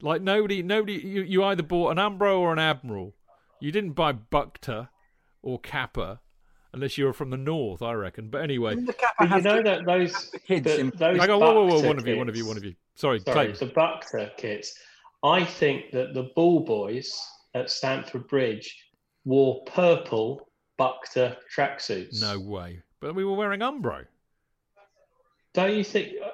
[0.00, 0.94] Like nobody, nobody.
[0.94, 3.14] You, you either bought an Umbro or an Admiral.
[3.60, 4.88] You didn't buy Bukta
[5.42, 6.20] or Kappa
[6.72, 8.28] unless you were from the north, I reckon.
[8.28, 10.64] But anyway, but you know that those kids.
[10.64, 12.64] The, those I go, whoa, whoa, whoa, one of you, one of you, one of
[12.64, 12.74] you.
[12.94, 14.74] Sorry, Sorry the Bukta kits.
[15.22, 17.18] I think that the Ball Boys
[17.54, 18.76] at Stamford Bridge
[19.24, 22.20] wore purple Bukta tracksuits.
[22.20, 24.04] No way, but we were wearing Umbro.
[25.52, 26.14] Don't you think?
[26.24, 26.28] Uh,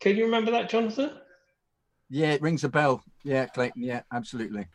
[0.00, 1.10] can you remember that, Jonathan?
[2.10, 3.02] Yeah, it rings a bell.
[3.24, 3.82] Yeah, Clayton.
[3.82, 4.66] Yeah, absolutely.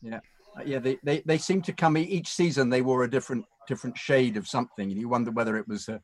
[0.00, 0.20] Yeah,
[0.56, 0.78] uh, yeah.
[0.78, 2.70] They, they they seem to come each season.
[2.70, 6.00] They wore a different different shade of something, and you wonder whether it was a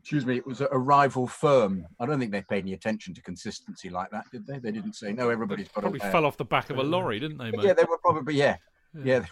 [0.00, 1.86] excuse me, it was a rival firm.
[2.00, 4.58] I don't think they paid any attention to consistency like that, did they?
[4.58, 5.30] They didn't say no.
[5.30, 7.50] Everybody's got probably fell off the back of a lorry, didn't they?
[7.50, 7.64] Mate?
[7.64, 8.56] Yeah, they were probably yeah,
[8.94, 9.24] yeah, yeah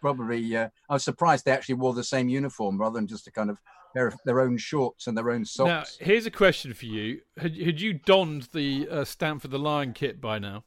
[0.00, 0.56] probably.
[0.56, 3.50] Uh, I was surprised they actually wore the same uniform rather than just a kind
[3.50, 3.58] of
[3.94, 5.96] their their own shorts and their own socks.
[6.00, 9.92] Now, here's a question for you: Had, had you donned the uh, Stamford the Lion
[9.92, 10.64] kit by now?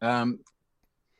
[0.00, 0.40] Um,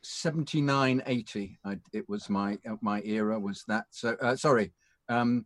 [0.03, 1.59] 79 80
[1.93, 4.71] it was my uh, my era was that so uh, sorry
[5.09, 5.45] um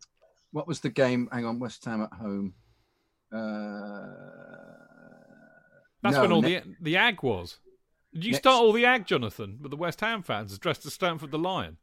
[0.52, 1.30] what was the game?
[1.32, 2.54] Hang on west ham at home.
[3.32, 4.08] Uh
[6.04, 7.60] that's no, when all ne- the the ag was.
[8.14, 8.44] Did you next...
[8.44, 11.78] start all the ag jonathan with the west ham fans dressed as Stamford the lion?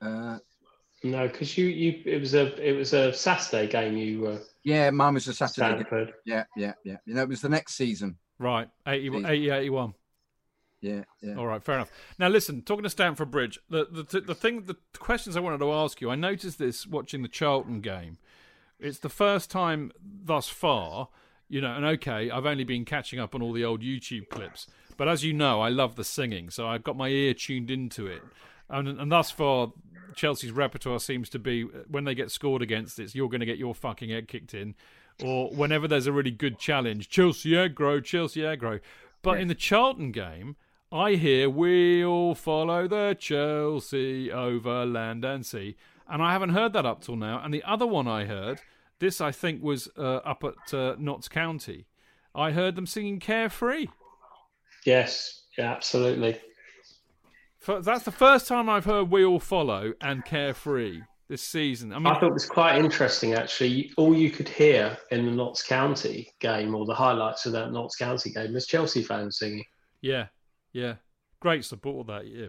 [0.00, 0.38] Uh
[1.04, 4.90] no because you you it was a it was a saturday game you were yeah
[4.90, 6.12] mine was a saturday Stamford.
[6.24, 6.96] yeah yeah yeah.
[7.04, 8.16] You know it was the next season.
[8.38, 9.94] Right 80, 80 81
[10.80, 11.34] yeah, yeah.
[11.36, 11.90] All right, fair enough.
[12.18, 15.72] Now, listen, talking to Stamford Bridge, the the the thing, the questions I wanted to
[15.72, 16.10] ask you.
[16.10, 18.18] I noticed this watching the Charlton game.
[18.78, 21.08] It's the first time thus far,
[21.48, 24.66] you know, and okay, I've only been catching up on all the old YouTube clips,
[24.96, 28.06] but as you know, I love the singing, so I've got my ear tuned into
[28.06, 28.22] it.
[28.68, 29.72] And, and thus far,
[30.14, 33.58] Chelsea's repertoire seems to be when they get scored against, it's you're going to get
[33.58, 34.74] your fucking head kicked in,
[35.24, 38.80] or whenever there's a really good challenge, Chelsea aggro, Chelsea aggro.
[39.22, 40.56] But in the Charlton game,
[40.92, 45.76] I hear we'll follow the Chelsea over land and sea.
[46.08, 47.40] And I haven't heard that up till now.
[47.42, 48.60] And the other one I heard,
[49.00, 51.86] this I think was uh, up at uh, Notts County,
[52.34, 53.88] I heard them singing Carefree.
[54.84, 56.40] Yes, yeah, absolutely.
[57.58, 61.92] For, that's the first time I've heard "We All Follow and Carefree this season.
[61.92, 63.90] I mean, I thought it was quite interesting actually.
[63.96, 67.96] All you could hear in the Notts County game or the highlights of that Notts
[67.96, 69.64] County game was Chelsea fans singing.
[70.00, 70.26] Yeah,
[70.76, 70.94] yeah,
[71.40, 72.26] great support of that.
[72.26, 72.48] Yeah,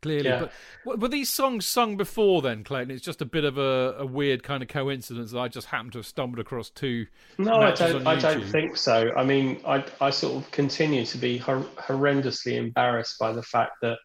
[0.00, 0.28] clearly.
[0.28, 0.48] Yeah.
[0.84, 2.90] But were these songs sung before then, Clayton?
[2.90, 5.92] It's just a bit of a, a weird kind of coincidence that I just happened
[5.92, 7.06] to have stumbled across two.
[7.38, 8.06] No, I don't.
[8.06, 9.12] I don't think so.
[9.16, 13.72] I mean, I I sort of continue to be hor- horrendously embarrassed by the fact
[13.82, 13.98] that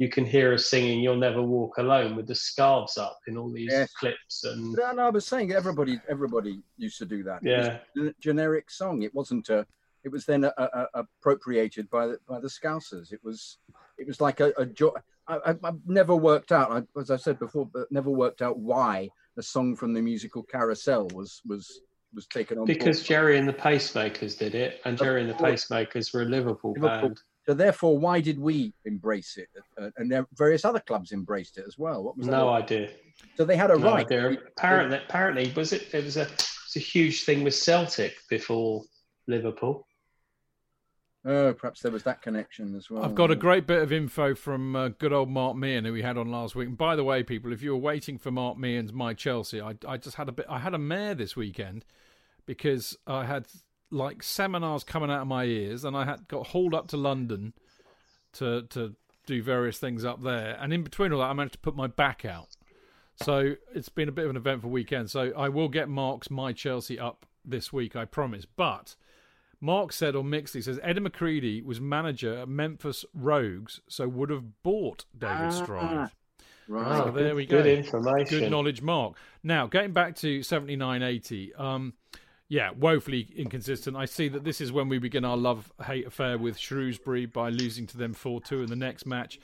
[0.00, 3.50] you can hear us singing "You'll Never Walk Alone" with the scarves up in all
[3.50, 3.92] these Yes.
[3.94, 7.40] clips, and No, no, I was saying everybody everybody used to do that.
[7.42, 7.66] It was
[7.96, 8.10] Yeah.
[8.10, 9.02] a generic song.
[9.02, 9.66] It wasn't a.
[10.04, 13.12] It was then a, a, a- appropriated by the by the Scousers.
[13.12, 13.58] It was
[13.98, 14.90] it was like a, a joy.
[15.26, 19.10] I, I've never worked out, I, as I said before, but never worked out why
[19.36, 21.80] a song from the musical Carousel was was
[22.14, 22.78] was taken on board.
[22.78, 25.34] because Gerry and the Pacemakers did it, and Gerry and the.
[25.34, 27.08] Pacemakers were a Liverpool, Liverpool.
[27.10, 27.20] band.
[27.46, 29.48] So therefore, why did we embrace it?
[29.80, 32.04] Uh, and various other clubs embraced it as well.
[32.04, 32.26] What was?
[32.26, 32.90] No idea.
[33.36, 34.06] So they had a No right.
[34.06, 34.36] idea.
[34.56, 35.88] Apparently, apparently, was it?
[35.94, 38.84] It was a it's a huge thing with Celtic before
[39.28, 39.86] Liverpool.
[41.24, 43.04] Oh, perhaps there was that connection as well.
[43.04, 46.02] I've got a great bit of info from uh, good old Mark Meehan who we
[46.02, 46.68] had on last week.
[46.68, 49.74] And by the way, people, if you were waiting for Mark Meehan's My Chelsea, I,
[49.86, 50.46] I just had a bit.
[50.48, 51.84] I had a mare this weekend
[52.46, 53.46] because I had
[53.90, 57.52] like seminars coming out of my ears, and I had got hauled up to London
[58.34, 58.94] to to
[59.26, 60.56] do various things up there.
[60.58, 62.56] And in between all that, I managed to put my back out.
[63.16, 65.10] So it's been a bit of an eventful weekend.
[65.10, 68.46] So I will get Mark's My Chelsea up this week, I promise.
[68.46, 68.94] But
[69.60, 74.30] Mark said on Mixed, he says Eddie McCreadie was manager at Memphis Rogues, so would
[74.30, 76.10] have bought David Stride.
[76.68, 76.96] Right.
[76.98, 77.62] So there good- we go.
[77.62, 78.40] good information.
[78.40, 79.14] Good knowledge, Mark.
[79.42, 81.94] Now, getting back to 7980, um,
[82.48, 83.96] yeah, woefully inconsistent.
[83.96, 87.48] I see that this is when we begin our love hate affair with Shrewsbury by
[87.50, 89.40] losing to them 4 2 in the next match.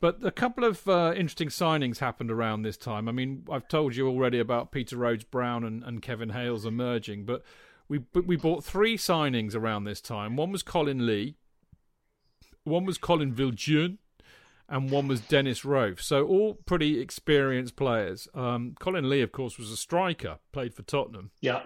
[0.00, 3.08] But a couple of uh, interesting signings happened around this time.
[3.08, 7.42] I mean, I've told you already about Peter Rhoades-Brown and, and Kevin Hales emerging, but
[7.88, 10.36] we we bought three signings around this time.
[10.36, 11.36] One was Colin Lee,
[12.64, 13.98] one was Colin Viljoen,
[14.68, 16.00] and one was Dennis Rofe.
[16.00, 18.28] So all pretty experienced players.
[18.34, 21.30] Um, Colin Lee, of course, was a striker, played for Tottenham.
[21.40, 21.62] Yeah.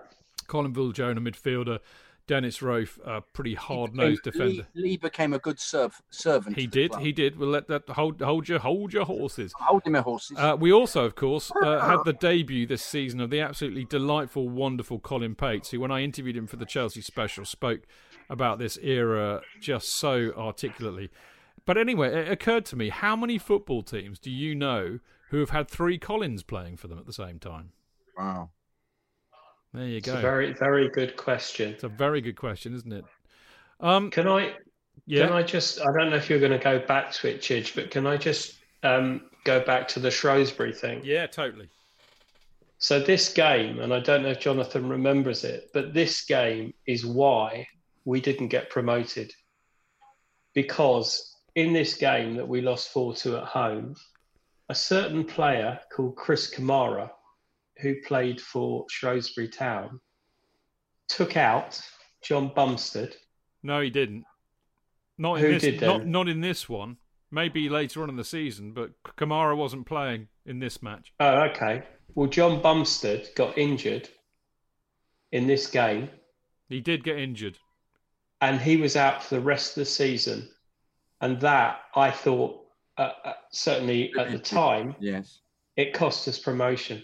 [0.46, 1.80] Colin Viljoen, a midfielder.
[2.26, 4.66] Dennis Rofe, a pretty hard-nosed defender.
[4.74, 6.56] Lee, Lee became a good serv- servant.
[6.56, 6.92] He did.
[6.92, 7.02] club.
[7.02, 7.36] He did.
[7.36, 9.52] We'll let that hold hold your hold your horses.
[9.58, 10.36] Hold him, horses.
[10.38, 14.48] Uh, we also, of course, uh, had the debut this season of the absolutely delightful,
[14.48, 17.82] wonderful Colin Pates, who, when I interviewed him for the Chelsea special, spoke
[18.30, 21.10] about this era just so articulately.
[21.64, 24.98] But anyway, it occurred to me how many football teams do you know
[25.30, 27.72] who have had three Collins playing for them at the same time?
[28.16, 28.50] Wow.
[29.74, 30.16] There you It's go.
[30.18, 31.72] a very, very good question.
[31.72, 33.04] It's a very good question, isn't it?
[33.80, 34.54] Um, Can I?
[35.06, 35.26] yeah.
[35.26, 35.80] Can I just?
[35.80, 38.16] I don't know if you're going to go back to it, Chidge, but can I
[38.16, 41.00] just um, go back to the Shrewsbury thing?
[41.04, 41.68] Yeah, totally.
[42.78, 47.06] So this game, and I don't know if Jonathan remembers it, but this game is
[47.06, 47.66] why
[48.04, 49.32] we didn't get promoted.
[50.54, 53.94] Because in this game that we lost 4 2 at home,
[54.68, 57.10] a certain player called Chris Kamara,
[57.82, 60.00] who played for Shrewsbury Town,
[61.08, 61.78] took out
[62.22, 63.14] John Bumstead.
[63.62, 64.24] No, he didn't.
[65.18, 65.62] Not in Who this.
[65.62, 66.10] did not then?
[66.10, 66.96] not in this one.
[67.30, 71.12] Maybe later on in the season, but Kamara wasn't playing in this match.
[71.18, 71.82] Oh, okay.
[72.14, 74.08] Well, John Bumstead got injured
[75.32, 76.10] in this game,
[76.68, 77.58] He did get injured.
[78.42, 80.46] and he was out for the rest of the season.
[81.22, 82.66] And that, I thought,
[82.98, 85.40] uh, uh, certainly at the time, Yes.
[85.76, 87.02] it cost us promotion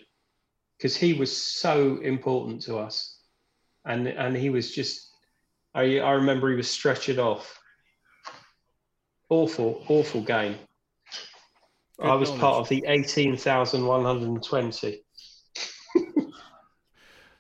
[0.79, 3.19] because he was so important to us,
[3.85, 5.07] and and he was just.
[5.75, 7.59] I I remember he was stretchered off.
[9.29, 10.57] Awful, awful game.
[12.01, 15.03] Good I was part of the eighteen thousand one hundred and twenty.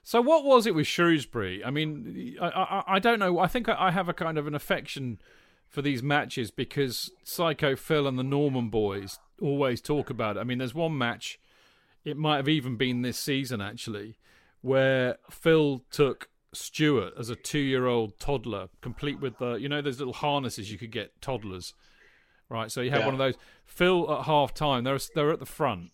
[0.08, 1.62] So what was it with Shrewsbury?
[1.62, 3.38] I mean, I I, I don't know.
[3.40, 5.20] I think I, I have a kind of an affection
[5.68, 10.40] for these matches because Psycho Phil and the Norman boys always talk about it.
[10.40, 11.38] I mean, there's one match,
[12.04, 14.18] it might have even been this season actually,
[14.60, 20.14] where Phil took Stuart as a two-year-old toddler, complete with the you know those little
[20.14, 21.74] harnesses you could get toddlers,
[22.48, 22.70] right?
[22.72, 23.06] So you have Yeah.
[23.06, 23.34] one of those.
[23.66, 25.90] Phil at half time, they're they're at the front,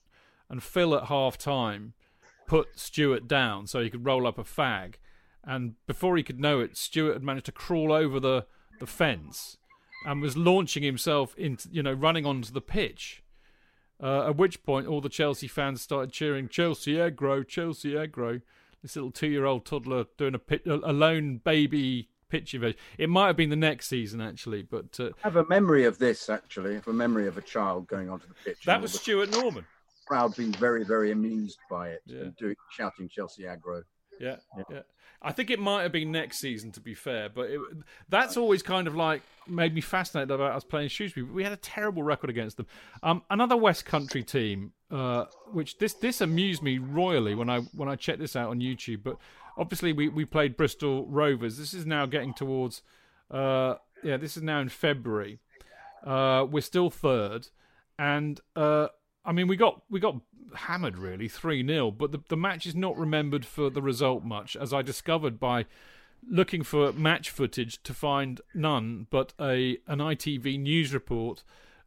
[0.48, 1.94] and Phil at half time
[2.46, 4.94] put Stuart down so he could roll up a fag.
[5.42, 8.46] And before he could know it, Stuart had managed to crawl over the,
[8.80, 9.56] the fence
[10.06, 13.22] and was launching himself into, you know, running onto the pitch.
[14.02, 18.42] Uh, at which point, all the Chelsea fans started cheering, Chelsea aggro, Chelsea aggro.
[18.82, 22.76] This little two year old toddler doing a, pit, a lone baby pitch invasion.
[22.98, 25.98] It might have been the next season, actually, but uh, I have a memory of
[25.98, 26.72] this actually.
[26.72, 28.64] I have a memory of a child going onto the pitch.
[28.66, 29.64] that was Stuart Norman.
[30.06, 32.22] crowd being very, very amused by it Yeah.
[32.22, 33.82] and doing, shouting Chelsea aggro.
[34.20, 34.36] Yeah,
[34.70, 34.80] yeah.
[35.24, 37.58] I think it might have been next season, to be fair, but it,
[38.10, 41.24] that's always kind of like made me fascinated about us playing Shrewsbury.
[41.24, 42.66] We had a terrible record against them.
[43.02, 47.88] Um, another West Country team, uh, which this this amused me royally when I when
[47.88, 49.02] I checked this out on YouTube.
[49.02, 49.16] But
[49.56, 51.56] obviously, we we played Bristol Rovers.
[51.56, 52.82] This is now getting towards,
[53.30, 55.38] uh, yeah, this is now in February.
[56.04, 57.48] Uh, we're still third,
[57.98, 58.88] and uh,
[59.24, 60.16] I mean we got we got
[60.54, 64.56] hammered really three 0 but the the match is not remembered for the result much,
[64.56, 65.66] as I discovered by
[66.28, 71.42] looking for match footage to find none but a an ITV news report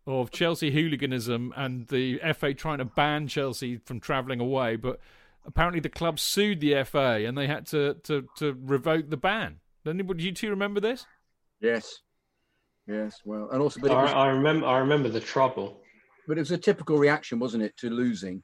[0.07, 4.99] of Chelsea hooliganism and the FA trying to ban Chelsea from travelling away, but
[5.45, 9.59] apparently the club sued the FA and they had to to, to revoke the ban.
[9.83, 11.05] Did you two remember this?
[11.61, 12.01] Yes,
[12.87, 13.21] yes.
[13.25, 14.65] Well, and also, but I, was, I remember.
[14.65, 15.81] I remember the trouble.
[16.27, 18.43] But it was a typical reaction, wasn't it, to losing?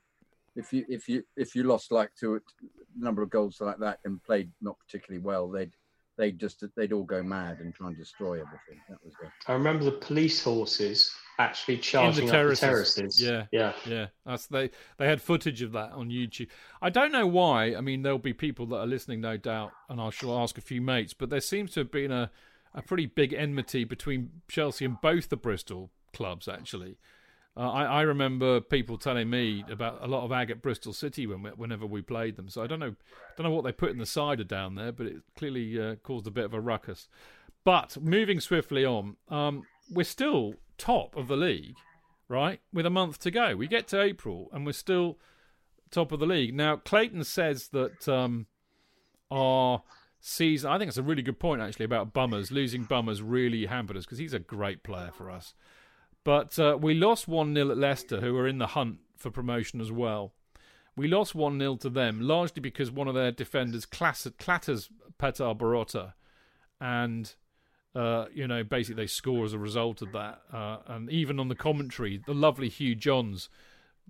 [0.56, 2.40] If you if you if you lost like to a
[2.98, 5.74] number of goals like that and played not particularly well, they'd
[6.18, 8.80] they'd just they'd all go mad and try and destroy everything.
[8.90, 9.30] That was it.
[9.48, 13.22] I remember the police horses actually charging the up the terraces.
[13.22, 14.08] Yeah, yeah, yeah.
[14.26, 14.70] That's they.
[14.98, 16.50] They had footage of that on YouTube.
[16.82, 17.76] I don't know why.
[17.76, 20.62] I mean, there'll be people that are listening, no doubt, and I shall ask a
[20.62, 21.14] few mates.
[21.14, 22.32] But there seems to have been a
[22.76, 26.48] a pretty big enmity between Chelsea and both the Bristol clubs.
[26.48, 26.98] Actually,
[27.56, 31.28] uh, I, I remember people telling me about a lot of ag at Bristol City
[31.28, 32.49] when we, whenever we played them.
[32.49, 32.95] So I don't know,
[33.38, 36.26] don't know what they put in the cider down there, but it clearly uh, caused
[36.28, 37.08] a bit of a ruckus.
[37.64, 41.76] But moving swiftly on, um, we're still top of the league,
[42.28, 42.60] right?
[42.74, 45.20] With a month to go, we get to April and we're still
[45.91, 46.54] top of the league.
[46.54, 48.47] Now Clayton says that um,
[49.30, 49.84] our
[50.20, 50.72] season.
[50.72, 52.84] I think it's a really good point actually about Bummers losing.
[52.84, 55.54] Bummers really hampered us because he's a great player for us.
[56.24, 59.82] But uh, we lost 1 0 at Leicester, who were in the hunt for promotion
[59.82, 60.34] as well.
[60.96, 66.14] We lost 1 0 to them, largely because one of their defenders clatters Petar Borota.
[66.80, 67.34] And,
[67.96, 70.42] uh, you know, basically they score as a result of that.
[70.52, 73.50] Uh, and even on the commentary, the lovely Hugh Johns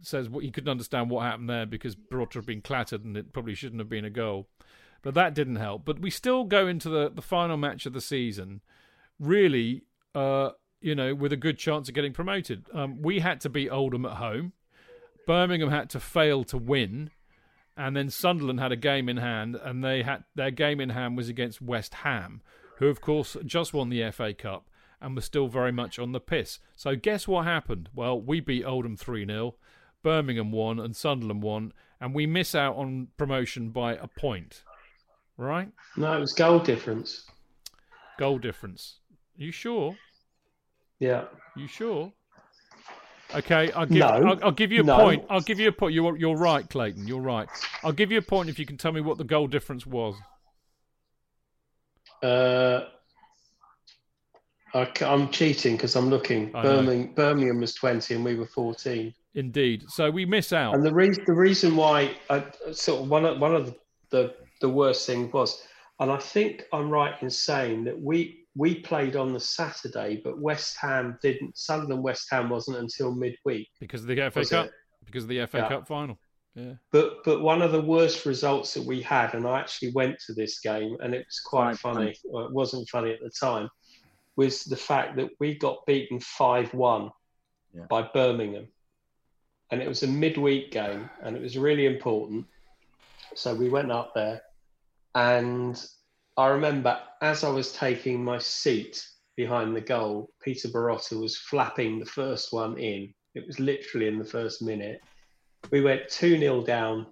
[0.01, 3.31] says well, he couldn't understand what happened there because Borota had been clattered and it
[3.31, 4.47] probably shouldn't have been a goal.
[5.01, 5.83] But that didn't help.
[5.83, 8.61] But we still go into the, the final match of the season,
[9.19, 9.83] really.
[10.15, 10.51] Uh,
[10.83, 12.65] you know, with a good chance of getting promoted.
[12.73, 14.51] Um, we had to beat Oldham at home.
[15.25, 17.09] Birmingham had to fail to win,
[17.77, 21.15] and then Sunderland had a game in hand, and they had their game in hand
[21.15, 22.41] was against West Ham,
[22.79, 24.69] who of course just won the FA Cup
[24.99, 26.59] and were still very much on the piss.
[26.75, 27.89] So guess what happened?
[27.95, 29.55] Well, we beat Oldham three 0
[30.03, 31.71] Birmingham won, and Sunderland won,
[32.01, 34.63] and we miss out on promotion by a point.
[35.37, 35.69] Right?
[35.95, 37.25] No, it was goal difference.
[38.19, 38.99] Goal difference.
[39.39, 39.95] Are you sure?
[40.99, 41.25] Yeah.
[41.55, 42.11] You sure?
[43.35, 44.07] Okay, I'll give No.
[44.07, 44.97] I'll, I'll give you a No.
[44.97, 45.25] point.
[45.29, 45.93] I'll give you a point.
[45.93, 47.07] You're you're right, Clayton.
[47.07, 47.47] You're right.
[47.83, 50.15] I'll give you a point if you can tell me what the goal difference was.
[52.21, 52.85] Uh,
[54.73, 56.51] I, am cheating because I'm looking.
[56.51, 59.13] Birmingham, Birmingham was 20 and we were 14.
[59.35, 59.85] Indeed.
[59.89, 60.75] So we miss out.
[60.75, 63.75] And the reason the reason why I sort of one of one of the,
[64.09, 65.63] the the worst thing was,
[65.99, 70.39] and I think I'm right in saying that we we played on the Saturday, but
[70.39, 71.57] West Ham didn't.
[71.57, 73.67] Sunderland West Ham wasn't until midweek.
[73.79, 74.65] because of the FA Cup.
[74.67, 74.71] it?
[75.05, 75.69] Because of the FA Yeah.
[75.69, 76.17] Cup final.
[76.55, 76.73] Yeah.
[76.91, 80.33] But but one of the worst results that we had, and I actually went to
[80.33, 82.15] this game, and it was quite Quite funny.
[82.25, 83.67] Well, it wasn't funny at the time.
[84.35, 87.09] Was the fact that we got beaten five one
[87.73, 87.85] Yeah.
[87.89, 88.67] by Birmingham,
[89.71, 92.45] and it was a midweek game, and it was really important.
[93.33, 94.43] So we went up there,
[95.15, 95.83] and
[96.35, 99.05] I remember as I was taking my seat
[99.35, 103.13] behind the goal, Peter Borota was flapping the first one in.
[103.35, 105.01] It was literally in the first minute.
[105.69, 107.07] We went 2 0 down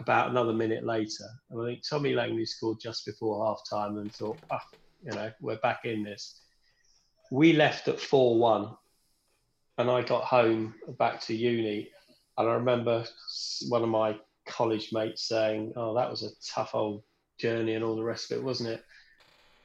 [0.00, 1.26] about another minute later.
[1.50, 4.64] And I think Tommy Langley scored just before half time and thought, ah,
[5.04, 6.40] you know, we're back in this.
[7.30, 8.74] We left at 4 1
[9.78, 11.90] and I got home back to uni.
[12.38, 13.04] And I remember
[13.68, 17.02] one of my college mates saying, oh, that was a tough old
[17.40, 18.84] journey and all the rest of it, wasn't it?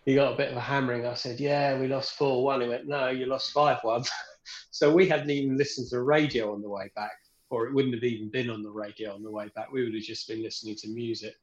[0.06, 1.06] He got a bit of a hammering.
[1.06, 2.62] I said, yeah, we lost 4 1.
[2.62, 4.04] He went, no, you lost 5 1.
[4.72, 7.14] so we hadn't even listened to the radio on the way back
[7.50, 9.72] or it wouldn't have even been on the radio on the way back.
[9.72, 11.36] We would have just been listening to music.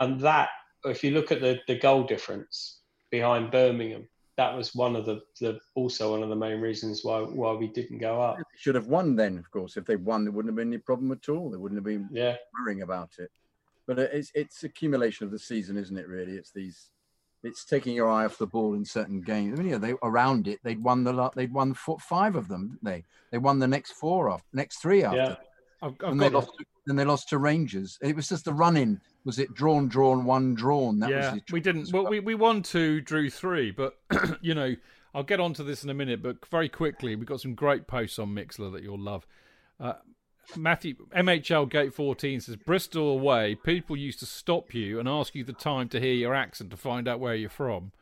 [0.00, 0.50] And that,
[0.84, 2.80] if you look at the, the goal difference
[3.10, 7.20] behind Birmingham, that was one of the, the also one of the main reasons why
[7.20, 8.38] why we didn't go up.
[8.56, 9.76] Should have won then, of course.
[9.76, 11.50] If they won, there wouldn't have been any problem at all.
[11.50, 13.30] There wouldn't have been Yeah, worrying about it.
[13.86, 16.08] But it's it's accumulation of the season, isn't it?
[16.08, 16.90] Really, it's these.
[17.42, 19.58] It's taking your eye off the ball in certain games.
[19.58, 20.60] I mean, you know, they around it.
[20.62, 21.34] They'd won the lot.
[21.34, 23.04] They'd won four, five of them, didn't they?
[23.30, 25.16] They won the next four off, next three after.
[25.18, 25.36] yeah.
[25.82, 26.50] I've, I've and they lost.
[26.86, 27.98] Then they lost to Rangers.
[28.02, 29.00] It was just the run-in.
[29.24, 30.98] Was it drawn, drawn, one drawn?
[30.98, 31.92] That yeah, was we didn't.
[31.92, 33.98] Well, we, we won two, drew three, but
[34.42, 34.74] you know,
[35.14, 36.22] I'll get onto this in a minute.
[36.22, 39.26] But very quickly, we've got some great posts on Mixlr that you'll love.
[39.80, 39.94] Uh,
[40.56, 43.54] Matthew MHL Gate 14 says Bristol away.
[43.54, 46.76] People used to stop you and ask you the time to hear your accent to
[46.76, 47.92] find out where you're from.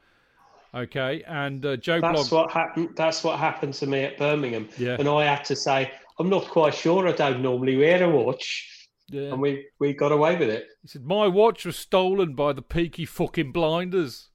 [0.74, 2.47] Okay, and uh, Joe That's Blog.
[2.47, 2.90] what happened.
[2.97, 4.68] That's what happened to me at Birmingham.
[4.78, 4.97] Yeah.
[4.99, 7.07] And I had to say, I'm not quite sure.
[7.07, 9.32] I don't normally wear a watch, Yeah.
[9.32, 10.68] and we we got away with it.
[10.80, 14.30] He said, My watch was stolen by the peaky fucking blinders.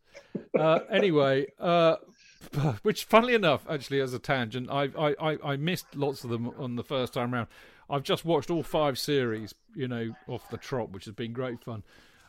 [0.57, 1.95] Uh, anyway, uh,
[2.83, 6.51] which, funnily enough, actually, as a tangent, I, I, I, I missed lots of them
[6.59, 7.47] on the first time round.
[7.89, 11.63] I've just watched all five series, you know, off the trot, which has been great
[11.63, 11.83] fun.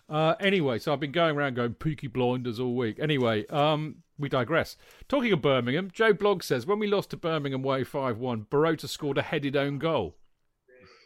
[0.08, 2.98] Uh, anyway, so I've been going around going peaky blinders all week.
[2.98, 4.76] Anyway, um, we digress.
[5.08, 8.88] Talking of Birmingham, Joe Blogg says when we lost to Birmingham way 5 1, Borota
[8.88, 10.14] scored a headed own goal.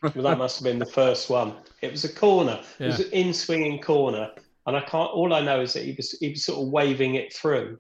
[0.03, 1.55] Well, that must have been the first one.
[1.81, 2.61] It was a corner.
[2.79, 4.31] It was an in swinging corner,
[4.67, 5.11] and I can't.
[5.13, 7.79] All I know is that he was he was sort of waving it through.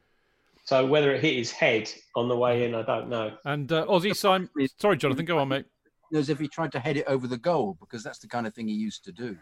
[0.64, 3.32] So whether it hit his head on the way in, I don't know.
[3.44, 4.48] And uh, Aussie Simon.
[4.78, 5.66] Sorry, Jonathan, go on, mate.
[6.12, 8.54] As if he tried to head it over the goal because that's the kind of
[8.54, 9.36] thing he used to do.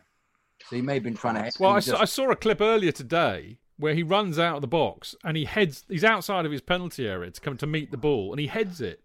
[0.68, 1.52] So he may have been trying to head.
[1.58, 4.56] Well, he I saw, just- I saw a clip earlier today where he runs out
[4.56, 5.84] of the box and he heads.
[5.88, 8.80] He's outside of his penalty area to come to meet the ball, and he heads
[8.80, 9.00] it.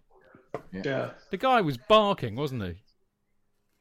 [0.71, 1.11] Yeah.
[1.31, 2.75] The guy was barking, wasn't he?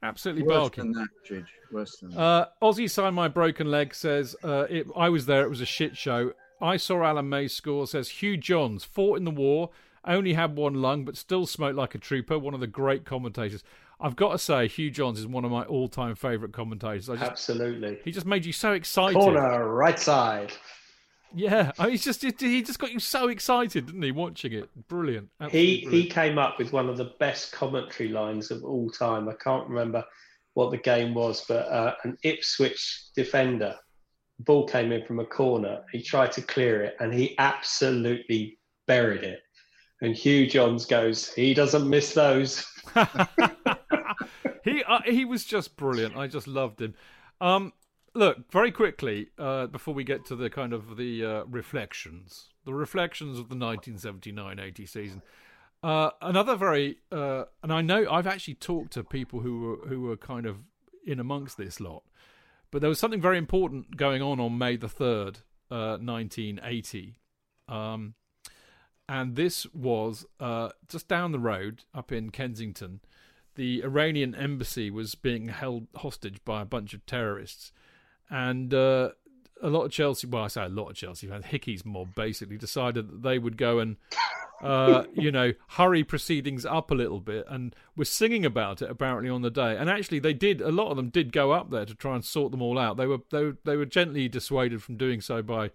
[0.02, 0.92] Absolutely Worse barking.
[0.92, 1.46] than that, Chidge.
[1.72, 2.20] Worse than that.
[2.20, 5.42] Uh, Aussie signed my broken leg says uh, it, I was there.
[5.44, 6.32] It was a shit show.
[6.60, 7.86] I saw Alan May score.
[7.86, 9.70] Says Hugh Johns fought in the war,
[10.06, 12.38] only had one lung, but still smoked like a trooper.
[12.38, 13.62] One of the great commentators.
[14.00, 17.06] I've got to say, Hugh Johns is one of my all-time favourite commentators.
[17.06, 18.00] Just, Absolutely.
[18.04, 19.14] he just made you so excited.
[19.18, 20.52] Corner, right side.
[21.36, 24.12] Yeah, I mean, he's just he just got you so excited, didn't he?
[24.12, 25.30] Watching it, brilliant.
[25.40, 26.10] He Absolutely he brilliant.
[26.12, 29.28] came up with one of the best commentary lines of all time.
[29.28, 30.04] I can't remember
[30.52, 33.74] what the game was, but uh, an Ipswich defender,
[34.38, 35.82] ball came in from a corner.
[35.90, 39.40] He tried to clear it, and he absolutely buried it.
[40.04, 42.66] And Hugh Johns goes, he doesn't miss those.
[44.62, 46.14] he uh, he was just brilliant.
[46.14, 46.94] I just loved him.
[47.40, 47.72] Um,
[48.12, 52.74] look, very quickly uh, before we get to the kind of the uh, reflections, the
[52.74, 55.22] reflections of the 1979-80 season.
[55.82, 60.02] Uh, another very, uh, and I know I've actually talked to people who were who
[60.02, 60.58] were kind of
[61.06, 62.02] in amongst this lot,
[62.70, 65.38] but there was something very important going on on May the third,
[65.70, 67.20] uh, 1980.
[67.68, 68.16] Um,
[69.08, 73.00] and this was uh, just down the road up in Kensington.
[73.56, 77.72] The Iranian embassy was being held hostage by a bunch of terrorists,
[78.28, 79.10] and uh,
[79.62, 82.58] a lot of Chelsea, well, I say a lot of Chelsea fans, Hickey's mob basically
[82.58, 83.96] decided that they would go and,
[84.62, 89.30] uh, you know, hurry proceedings up a little bit, and were singing about it apparently
[89.30, 89.76] on the day.
[89.76, 90.60] And actually, they did.
[90.60, 92.96] A lot of them did go up there to try and sort them all out.
[92.96, 95.70] They were they were, they were gently dissuaded from doing so by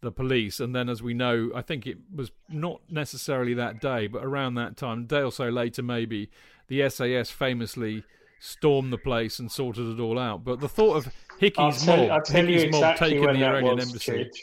[0.00, 0.60] the police.
[0.60, 4.54] And then, as we know, I think it was not necessarily that day, but around
[4.54, 6.30] that time, a day or so later, maybe
[6.68, 8.04] the SAS famously
[8.40, 10.44] stormed the place and sorted it all out.
[10.44, 13.44] But the thought of Hickey's tell, mob, I'll tell you Hickey's mob exactly taking the
[13.46, 13.86] Iranian was.
[13.88, 14.12] embassy.
[14.12, 14.38] Chidge.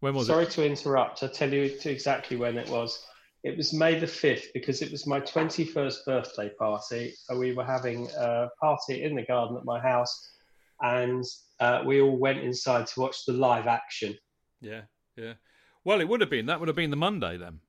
[0.00, 0.50] When was Sorry it?
[0.52, 1.22] to interrupt.
[1.22, 3.06] I'll tell you exactly when it was.
[3.44, 7.14] It was May the 5th because it was my 21st birthday party.
[7.28, 10.30] Uh, We were having a party in the garden at my house
[10.80, 11.24] and
[11.60, 14.16] uh, we all went inside to watch the live action.
[14.60, 14.82] Yeah,
[15.16, 15.34] yeah.
[15.84, 16.46] Well, it would have been.
[16.46, 17.60] That would have been the Monday then,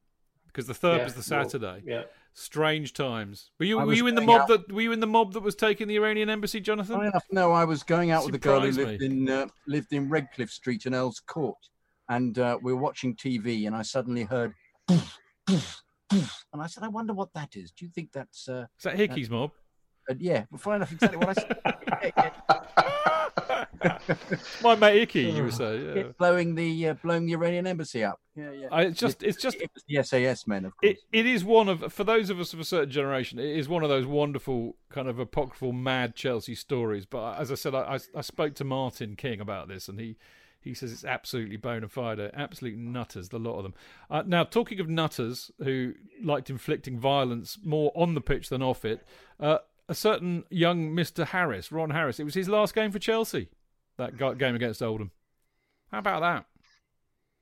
[0.48, 1.82] because the third Yeah, was the well, Saturday.
[1.86, 2.04] yeah.
[2.36, 3.52] Strange times.
[3.60, 5.34] Were you I were you in the mob out- that were you in the mob
[5.34, 7.00] that was taking the Iranian embassy, Jonathan?
[7.02, 10.10] Enough, no, I was going out with a girl who lived in uh, lived in
[10.10, 11.58] Redcliffe Street in Earl's Court,
[12.10, 14.54] and uh, we were watching TV, and I suddenly heard,
[14.88, 17.70] poof, poof, poof, and I said, "I wonder what that is.
[17.72, 19.52] Do you think that's?" Uh, Is that Hickey's mob?
[20.10, 22.32] uh, yeah, but funny enough, exactly what I said.
[24.64, 25.78] My mate Hickey, you would say.
[25.78, 25.94] Yeah.
[25.94, 28.20] Yeah, blowing the uh, blowing the Iranian embassy up.
[28.36, 28.68] Yeah, yeah.
[28.72, 30.94] I, it's just it's just it was the SAS men, of course.
[30.94, 33.70] it, it is one of for those of us of a certain generation it is
[33.70, 37.96] one of those wonderful kind of apocryphal mad chelsea stories but as i said i,
[37.96, 40.18] I, I spoke to martin king about this and he
[40.62, 43.74] he says it's absolutely bona fide absolute nutters the lot of them
[44.10, 48.84] uh, now talking of nutters who liked inflicting violence more on the pitch than off
[48.84, 49.06] it
[49.40, 53.50] uh, a certain young mr harris ron harris it was his last game for chelsea
[53.98, 55.12] that game against oldham
[55.92, 56.46] how about that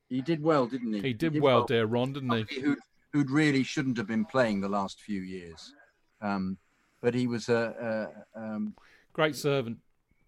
[0.10, 1.02] He did well, didn't he?
[1.02, 2.80] he did well dear ron didn't he Who'd,
[3.14, 5.74] who'd really shouldn't have been playing the last few years,
[6.22, 6.58] um,
[7.02, 8.12] but he was a.
[8.36, 8.74] Uh, um,
[9.14, 9.78] great servant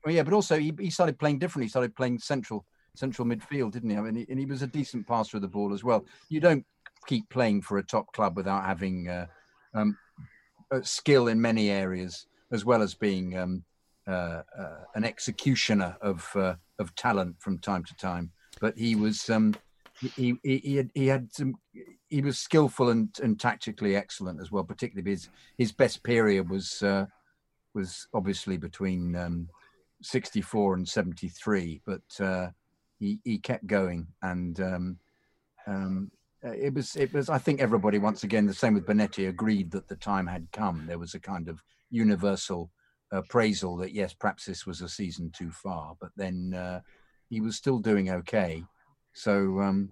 [0.03, 1.65] well, yeah, but also he, he started playing differently.
[1.65, 2.65] He started playing central
[2.95, 3.97] central midfield, didn't he?
[3.97, 6.05] I mean, he, and he was a decent passer of the ball as well.
[6.29, 6.65] You don't
[7.07, 9.27] keep playing for a top club without having uh,
[9.73, 9.97] um,
[10.71, 13.63] uh, skill in many areas, as well as being um,
[14.07, 18.31] an executioner of uh, of talent from time to time.
[18.59, 19.55] But he was um,
[19.99, 21.55] he, he he had he had some
[22.09, 24.63] he was skillful and, and tactically excellent as well.
[24.63, 27.05] Particularly his his best period was uh,
[27.73, 29.49] was obviously between um,
[30.01, 32.49] 64 and 73, but uh,
[32.99, 34.99] he he kept going and um,
[35.65, 36.11] um,
[36.45, 37.29] uh, it was it was.
[37.29, 40.85] I think everybody once again the same with Bonetti agreed that the time had come.
[40.87, 42.69] There was a kind of universal
[43.13, 46.81] appraisal that yes, perhaps this was a season too far, but then uh,
[47.29, 48.63] he was still doing okay.
[49.13, 49.89] So, um,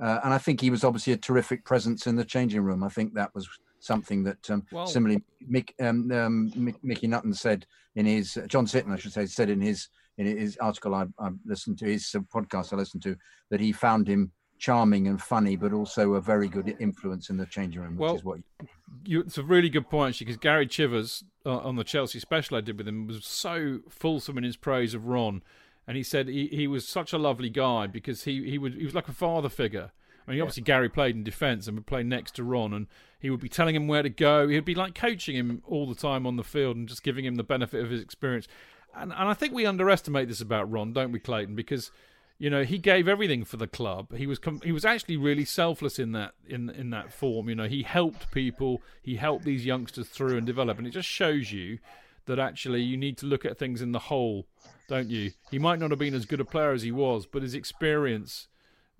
[0.00, 2.82] uh, and I think he was obviously a terrific presence in the changing room.
[2.82, 3.48] I think that was
[3.80, 8.92] something that um, well, similarly Mick, um, um, Mickey Nutton said in his John Sitton,
[8.92, 9.88] I should say, said in his
[10.18, 12.04] in his article I, I listened to his
[12.34, 13.16] podcast I listened to
[13.50, 17.46] that he found him charming and funny, but also a very good influence in the
[17.46, 18.68] changing room, which well, is what you,
[19.06, 22.60] it's a really good point actually, because Gary Chivers uh, on the Chelsea special I
[22.60, 25.42] did with him was so fulsome in his praise of Ron,
[25.86, 28.84] and he said he, he was such a lovely guy because he he would he
[28.84, 29.92] was like a father figure.
[30.26, 32.86] I mean, obviously Gary played in defence and would play next to Ron, and
[33.18, 34.46] he would be telling him where to go.
[34.46, 37.36] He'd be like coaching him all the time on the field and just giving him
[37.36, 38.46] the benefit of his experience.
[38.94, 41.54] And and I think we underestimate this about Ron, don't we, Clayton?
[41.54, 41.90] Because
[42.38, 44.14] you know, he gave everything for the club.
[44.14, 47.48] He was com- he was actually really selfless in that in in that form.
[47.48, 48.80] You know, he helped people.
[49.02, 51.78] He helped these youngsters through and develop, and it just shows you
[52.26, 54.46] that actually you need to look at things in the whole,
[54.88, 55.32] don't you?
[55.50, 58.46] He might not have been as good a player as he was, but his experience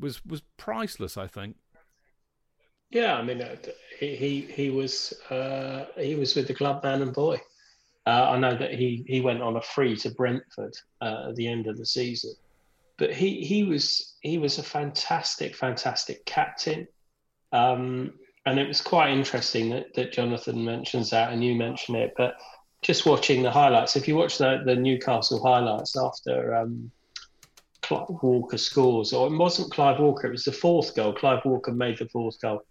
[0.00, 1.16] was was priceless.
[1.16, 1.56] I think.
[2.90, 3.54] Yeah, I mean, uh,
[4.00, 7.40] he he, he was uh, he was with the club man and boy.
[8.04, 11.46] Uh, I know that he he went on a free to Brentford uh, at the
[11.46, 12.32] end of the season
[12.98, 16.86] but he he was he was a fantastic, fantastic captain.
[17.52, 18.12] Um,
[18.44, 22.14] and it was quite interesting that, that Jonathan mentions that and you mention it.
[22.16, 22.36] But
[22.82, 26.90] just watching the highlights, if you watch the, the Newcastle highlights after um,
[27.82, 31.12] Clive Walker scores, or it wasn't Clive Walker, it was the fourth goal.
[31.12, 32.62] Clive Walker made the fourth goal.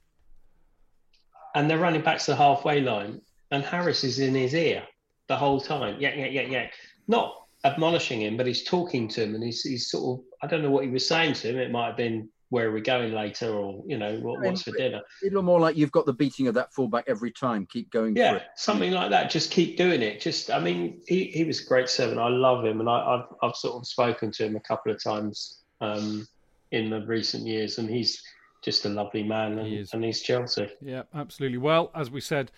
[1.55, 3.21] And they're running back to the halfway line,
[3.51, 4.83] and Harris is in his ear
[5.27, 5.97] the whole time.
[5.99, 6.67] Yeah, yeah, yeah, yeah.
[7.07, 10.61] Not admonishing him, but he's talking to him, and he's he's sort of I don't
[10.61, 11.57] know what he was saying to him.
[11.57, 14.71] It might have been where are we going later, or you know what, what's for
[14.71, 15.01] dinner.
[15.21, 17.65] A little more like you've got the beating of that fullback every time.
[17.65, 18.15] Keep going.
[18.15, 19.29] Yeah, something like that.
[19.29, 20.21] Just keep doing it.
[20.21, 22.19] Just I mean, he, he was a great servant.
[22.19, 25.03] I love him, and I, have I've sort of spoken to him a couple of
[25.03, 26.25] times um,
[26.71, 28.21] in the recent years, and he's
[28.63, 30.69] just a lovely man, and, he and he's Chelsea.
[30.81, 31.57] Yeah, absolutely.
[31.57, 32.51] Well, as we said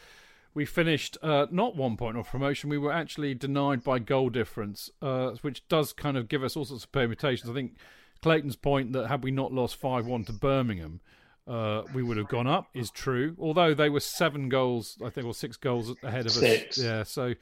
[0.53, 2.69] we finished uh, not one point off promotion.
[2.69, 6.65] We were actually denied by goal difference, uh, which does kind of give us all
[6.65, 7.49] sorts of permutations.
[7.49, 7.75] I think
[8.21, 11.01] Clayton's point that had we not lost 5 1 to Birmingham,
[11.47, 13.35] uh, we would have gone up is true.
[13.39, 16.77] Although they were seven goals, I think, or six goals ahead of six.
[16.77, 16.83] us.
[16.83, 17.33] Yeah, so,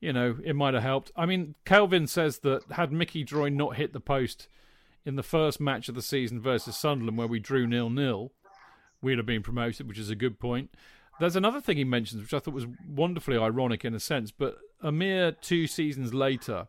[0.00, 1.10] you know, it might have helped.
[1.16, 4.48] I mean, Kelvin says that had Mickey Droy not hit the post
[5.04, 8.32] in the first match of the season versus Sunderland, where we drew nil nil,
[9.02, 10.70] we'd have been promoted, which is a good point.
[11.20, 14.56] There's another thing he mentions, which I thought was wonderfully ironic in a sense, but
[14.80, 16.68] a mere two seasons later,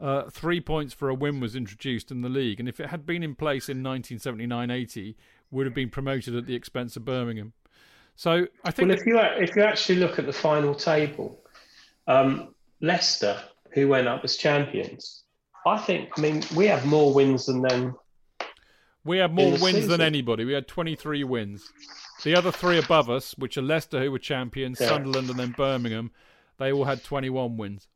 [0.00, 3.04] uh, three points for a win was introduced in the league, and if it had
[3.04, 5.16] been in place in 1979-80,
[5.50, 7.52] would have been promoted at the expense of Birmingham.
[8.14, 8.88] So I think.
[8.88, 11.40] Well, if you if you actually look at the final table,
[12.06, 13.40] um, Leicester,
[13.72, 15.24] who went up as champions,
[15.66, 16.10] I think.
[16.16, 17.96] I mean, we have more wins than them.
[19.04, 19.90] We have more wins season.
[19.90, 20.44] than anybody.
[20.44, 21.72] We had 23 wins.
[22.24, 24.88] The other three above us, which are Leicester, who were champions, yeah.
[24.88, 26.12] Sunderland, and then Birmingham,
[26.58, 27.88] they all had 21 wins.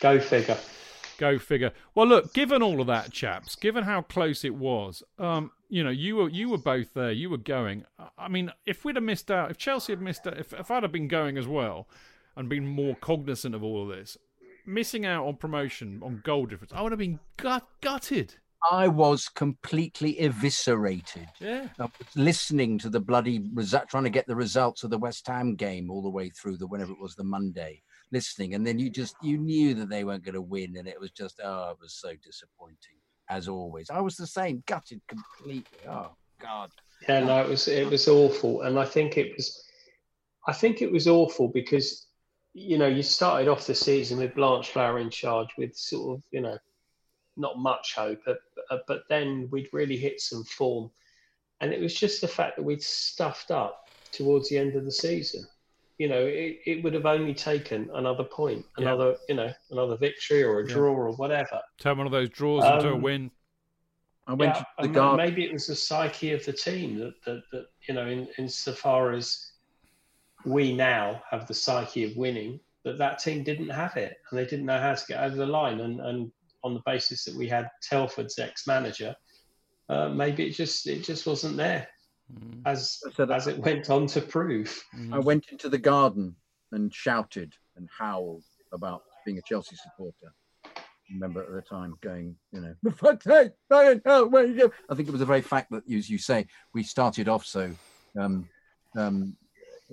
[0.00, 0.58] Go figure.
[1.18, 1.72] Go figure.
[1.94, 5.90] Well, look, given all of that, chaps, given how close it was, um, you know,
[5.90, 7.10] you were you were both there.
[7.10, 7.84] You were going.
[8.16, 10.84] I mean, if we'd have missed out, if Chelsea had missed out, if, if I'd
[10.84, 11.88] have been going as well,
[12.36, 14.16] and been more cognizant of all of this,
[14.64, 18.36] missing out on promotion on goal difference, I would have been gut, gutted.
[18.70, 21.28] I was completely eviscerated.
[21.40, 21.68] Yeah.
[21.78, 25.26] I was listening to the bloody result, trying to get the results of the West
[25.26, 28.78] Ham game all the way through the whenever it was the Monday, listening, and then
[28.78, 31.70] you just you knew that they weren't going to win, and it was just oh,
[31.70, 32.98] it was so disappointing
[33.28, 33.90] as always.
[33.90, 35.86] I was the same, gutted completely.
[35.88, 36.70] Oh God.
[37.08, 39.64] Yeah, no, it was it was awful, and I think it was,
[40.48, 42.06] I think it was awful because,
[42.54, 46.40] you know, you started off the season with Blanchflower in charge with sort of you
[46.40, 46.58] know
[47.38, 48.38] not much hope, but,
[48.70, 50.90] uh, but then we'd really hit some form.
[51.60, 54.92] And it was just the fact that we'd stuffed up towards the end of the
[54.92, 55.46] season.
[55.98, 59.16] You know, it, it would have only taken another point, another, yeah.
[59.28, 60.74] you know, another victory or a yeah.
[60.74, 61.60] draw or whatever.
[61.78, 63.30] Turn one of those draws um, into a win.
[64.28, 65.16] I went yeah, to the guard.
[65.16, 69.12] Maybe it was the psyche of the team that, that, that you know, in, insofar
[69.12, 69.52] as
[70.44, 74.44] we now have the psyche of winning, that that team didn't have it and they
[74.44, 75.80] didn't know how to get over the line.
[75.80, 76.30] And, and
[76.64, 79.14] on the basis that we had Telford's ex-manager,
[79.88, 81.88] uh, maybe it just it just wasn't there,
[82.32, 82.60] mm.
[82.66, 84.82] as so that, as it went on to prove.
[84.96, 85.14] Mm.
[85.14, 86.36] I went into the garden
[86.72, 90.32] and shouted and howled about being a Chelsea supporter.
[90.66, 94.72] I remember at the time going, you know, for fuck's sake, Ryan, where you go?
[94.90, 97.70] I think it was the very fact that, as you say, we started off so
[98.18, 98.46] um,
[98.94, 99.34] um,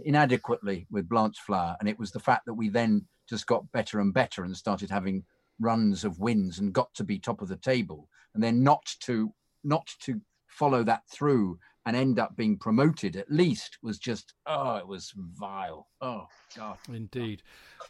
[0.03, 4.13] inadequately with Blanchflower, and it was the fact that we then just got better and
[4.13, 5.24] better and started having
[5.60, 9.34] runs of wins and got to be top of the table, and then not to
[9.64, 14.76] not to follow that through and end up being promoted at least was just oh
[14.78, 15.88] it was vile.
[16.01, 16.78] Oh god.
[16.91, 17.43] Indeed.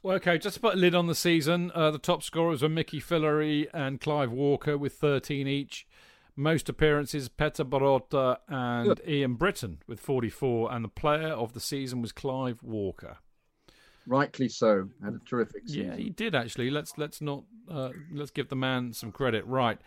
[0.03, 2.70] Well okay just to put a lid on the season uh, the top scorers were
[2.70, 5.88] mickey fillery and clive walker with 13 each.
[6.36, 9.01] Most appearances peter Borota and Good.
[9.07, 13.18] ian britton with 44 and the player of the season was clive walker
[14.08, 14.89] rightly so.
[15.03, 16.70] Had a terrific season yeah he did actually.
[16.70, 19.45] Let's let's not uh, let's give the man some credit.
[19.45, 19.80] Right.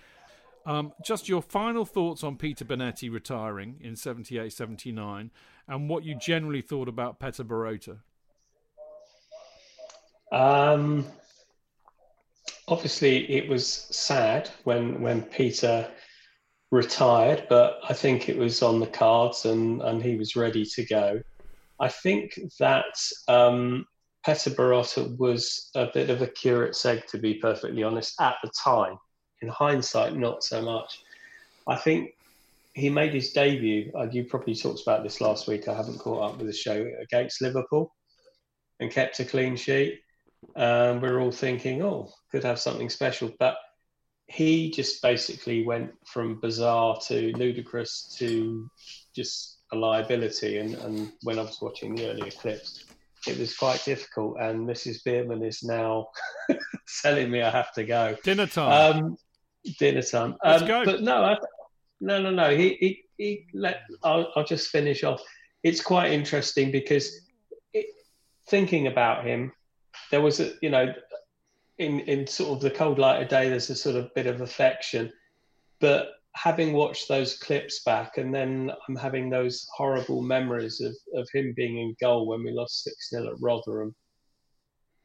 [0.66, 5.30] Um, just your final thoughts on Peter Bonetti retiring in 78 79
[5.66, 7.98] and what you generally thought about Peter Borota.
[10.30, 11.06] Um,
[12.66, 15.90] obviously, it was sad when, when Peter
[16.70, 20.84] retired, but I think it was on the cards and, and he was ready to
[20.84, 21.22] go.
[21.80, 23.86] I think that um,
[24.24, 28.50] Peter Borota was a bit of a curate's egg, to be perfectly honest, at the
[28.62, 28.98] time
[29.42, 31.02] in hindsight, not so much.
[31.66, 32.14] I think
[32.74, 33.92] he made his debut.
[34.10, 35.68] You probably talked about this last week.
[35.68, 37.94] I haven't caught up with the show against Liverpool
[38.80, 40.00] and kept a clean sheet.
[40.56, 43.32] Um, we're all thinking, oh, could have something special.
[43.38, 43.56] But
[44.26, 48.70] he just basically went from bizarre to ludicrous to
[49.14, 50.58] just a liability.
[50.58, 52.84] And, and when I was watching the earlier clips,
[53.26, 54.36] it was quite difficult.
[54.40, 55.02] And Mrs.
[55.04, 56.08] Beerman is now
[57.02, 58.16] telling me I have to go.
[58.22, 59.04] Dinner time.
[59.04, 59.16] Um,
[59.78, 60.36] dinner time.
[60.44, 60.84] Let's um, go.
[60.84, 61.36] But no, I,
[62.00, 62.56] no, no, no.
[62.56, 63.82] He, he, he let.
[64.02, 65.20] I'll, I'll just finish off.
[65.62, 67.26] It's quite interesting because
[67.72, 67.86] it,
[68.48, 69.52] thinking about him,
[70.10, 70.92] there was a, you know,
[71.78, 74.40] in in sort of the cold light of day, there's a sort of bit of
[74.40, 75.12] affection,
[75.80, 81.28] but having watched those clips back, and then I'm having those horrible memories of of
[81.32, 83.94] him being in goal when we lost six 0 at Rotherham.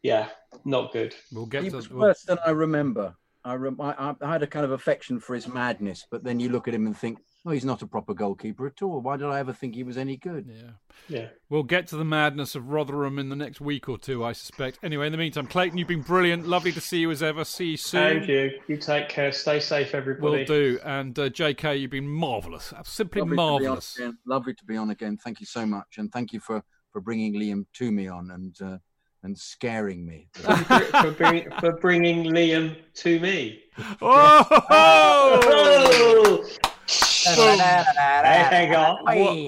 [0.04, 0.30] Yeah,
[0.66, 1.16] not good.
[1.32, 3.16] We'll get he to, was worse than I remember.
[3.46, 6.50] I, rem- I, I, had a kind of affection for his madness, but then you
[6.50, 9.02] look at him and think, oh, he's not a proper goalkeeper at all.
[9.02, 10.50] Why did I ever think he was any good?
[10.50, 10.72] Yeah.
[11.08, 11.28] Yeah.
[11.50, 14.80] We'll get to the madness of Rotherham in the next week or two, I suspect.
[14.82, 16.48] Anyway, in the meantime, Clayton, you've been brilliant.
[16.48, 17.44] Lovely to see you as ever.
[17.44, 18.20] See you soon.
[18.20, 18.52] Thank you.
[18.68, 19.32] You take care.
[19.32, 20.40] Stay safe, everybody.
[20.40, 20.80] Will do.
[20.84, 22.74] And uh, JK, you've been marvellous.
[22.84, 23.96] Simply Lovely marvellous.
[23.96, 25.18] To Lovely to be on again.
[25.18, 25.98] Thank you so much.
[25.98, 28.32] And thank you for, for bringing Liam to me on.
[28.32, 28.56] And.
[28.62, 28.78] Uh,
[29.26, 30.28] and scaring me.
[30.34, 33.64] for, bring, for, bringing Liam to me.
[34.02, 34.46] Oh!
[34.70, 36.44] oh!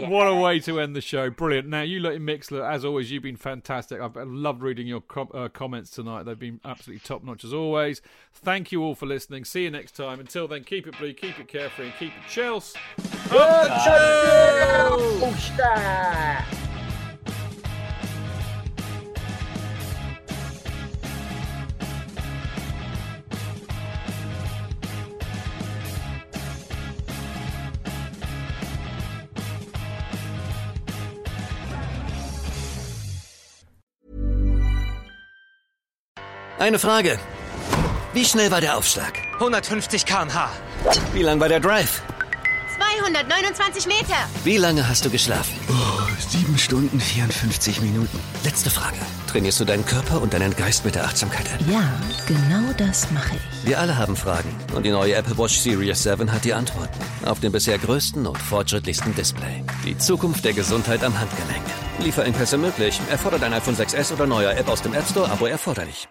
[0.01, 1.29] What, what, a way to end the show.
[1.29, 1.67] Brilliant.
[1.67, 4.01] Now, you look Mixlr, as always, you've been fantastic.
[4.01, 6.23] I've loved reading your com- uh, comments tonight.
[6.23, 8.01] They've been absolutely top notch as always.
[8.33, 9.45] Thank you all for listening.
[9.45, 10.19] See you next time.
[10.19, 12.77] Until then, keep it blue, keep it carefree, and keep it Chelsea.
[13.31, 13.85] Up
[36.57, 37.19] Eine Frage.
[38.13, 39.13] Wie schnell war der Aufschlag?
[39.33, 40.49] 150 km/h.
[41.13, 42.01] Wie lang war der Drive?
[42.77, 44.15] 229 Meter.
[44.45, 45.53] Wie lange hast du geschlafen?
[45.69, 48.19] Oh, sieben Stunden 54 Minuten.
[48.45, 48.95] Letzte Frage.
[49.27, 51.59] Trainierst du deinen Körper und deinen Geist mit der Achtsamkeit-App?
[51.69, 51.91] Ja,
[52.25, 53.67] genau das mache ich.
[53.67, 56.99] Wir alle haben Fragen und die neue Apple Watch Series 7 hat die Antworten.
[57.25, 59.63] Auf dem bisher größten und fortschrittlichsten Display.
[59.83, 61.65] Die Zukunft der Gesundheit am Handgelenk.
[61.99, 62.99] Lieferengpässe möglich.
[63.09, 66.07] Erfordert ein iPhone 6s oder neuer App aus dem App Store, Abo erforderlich.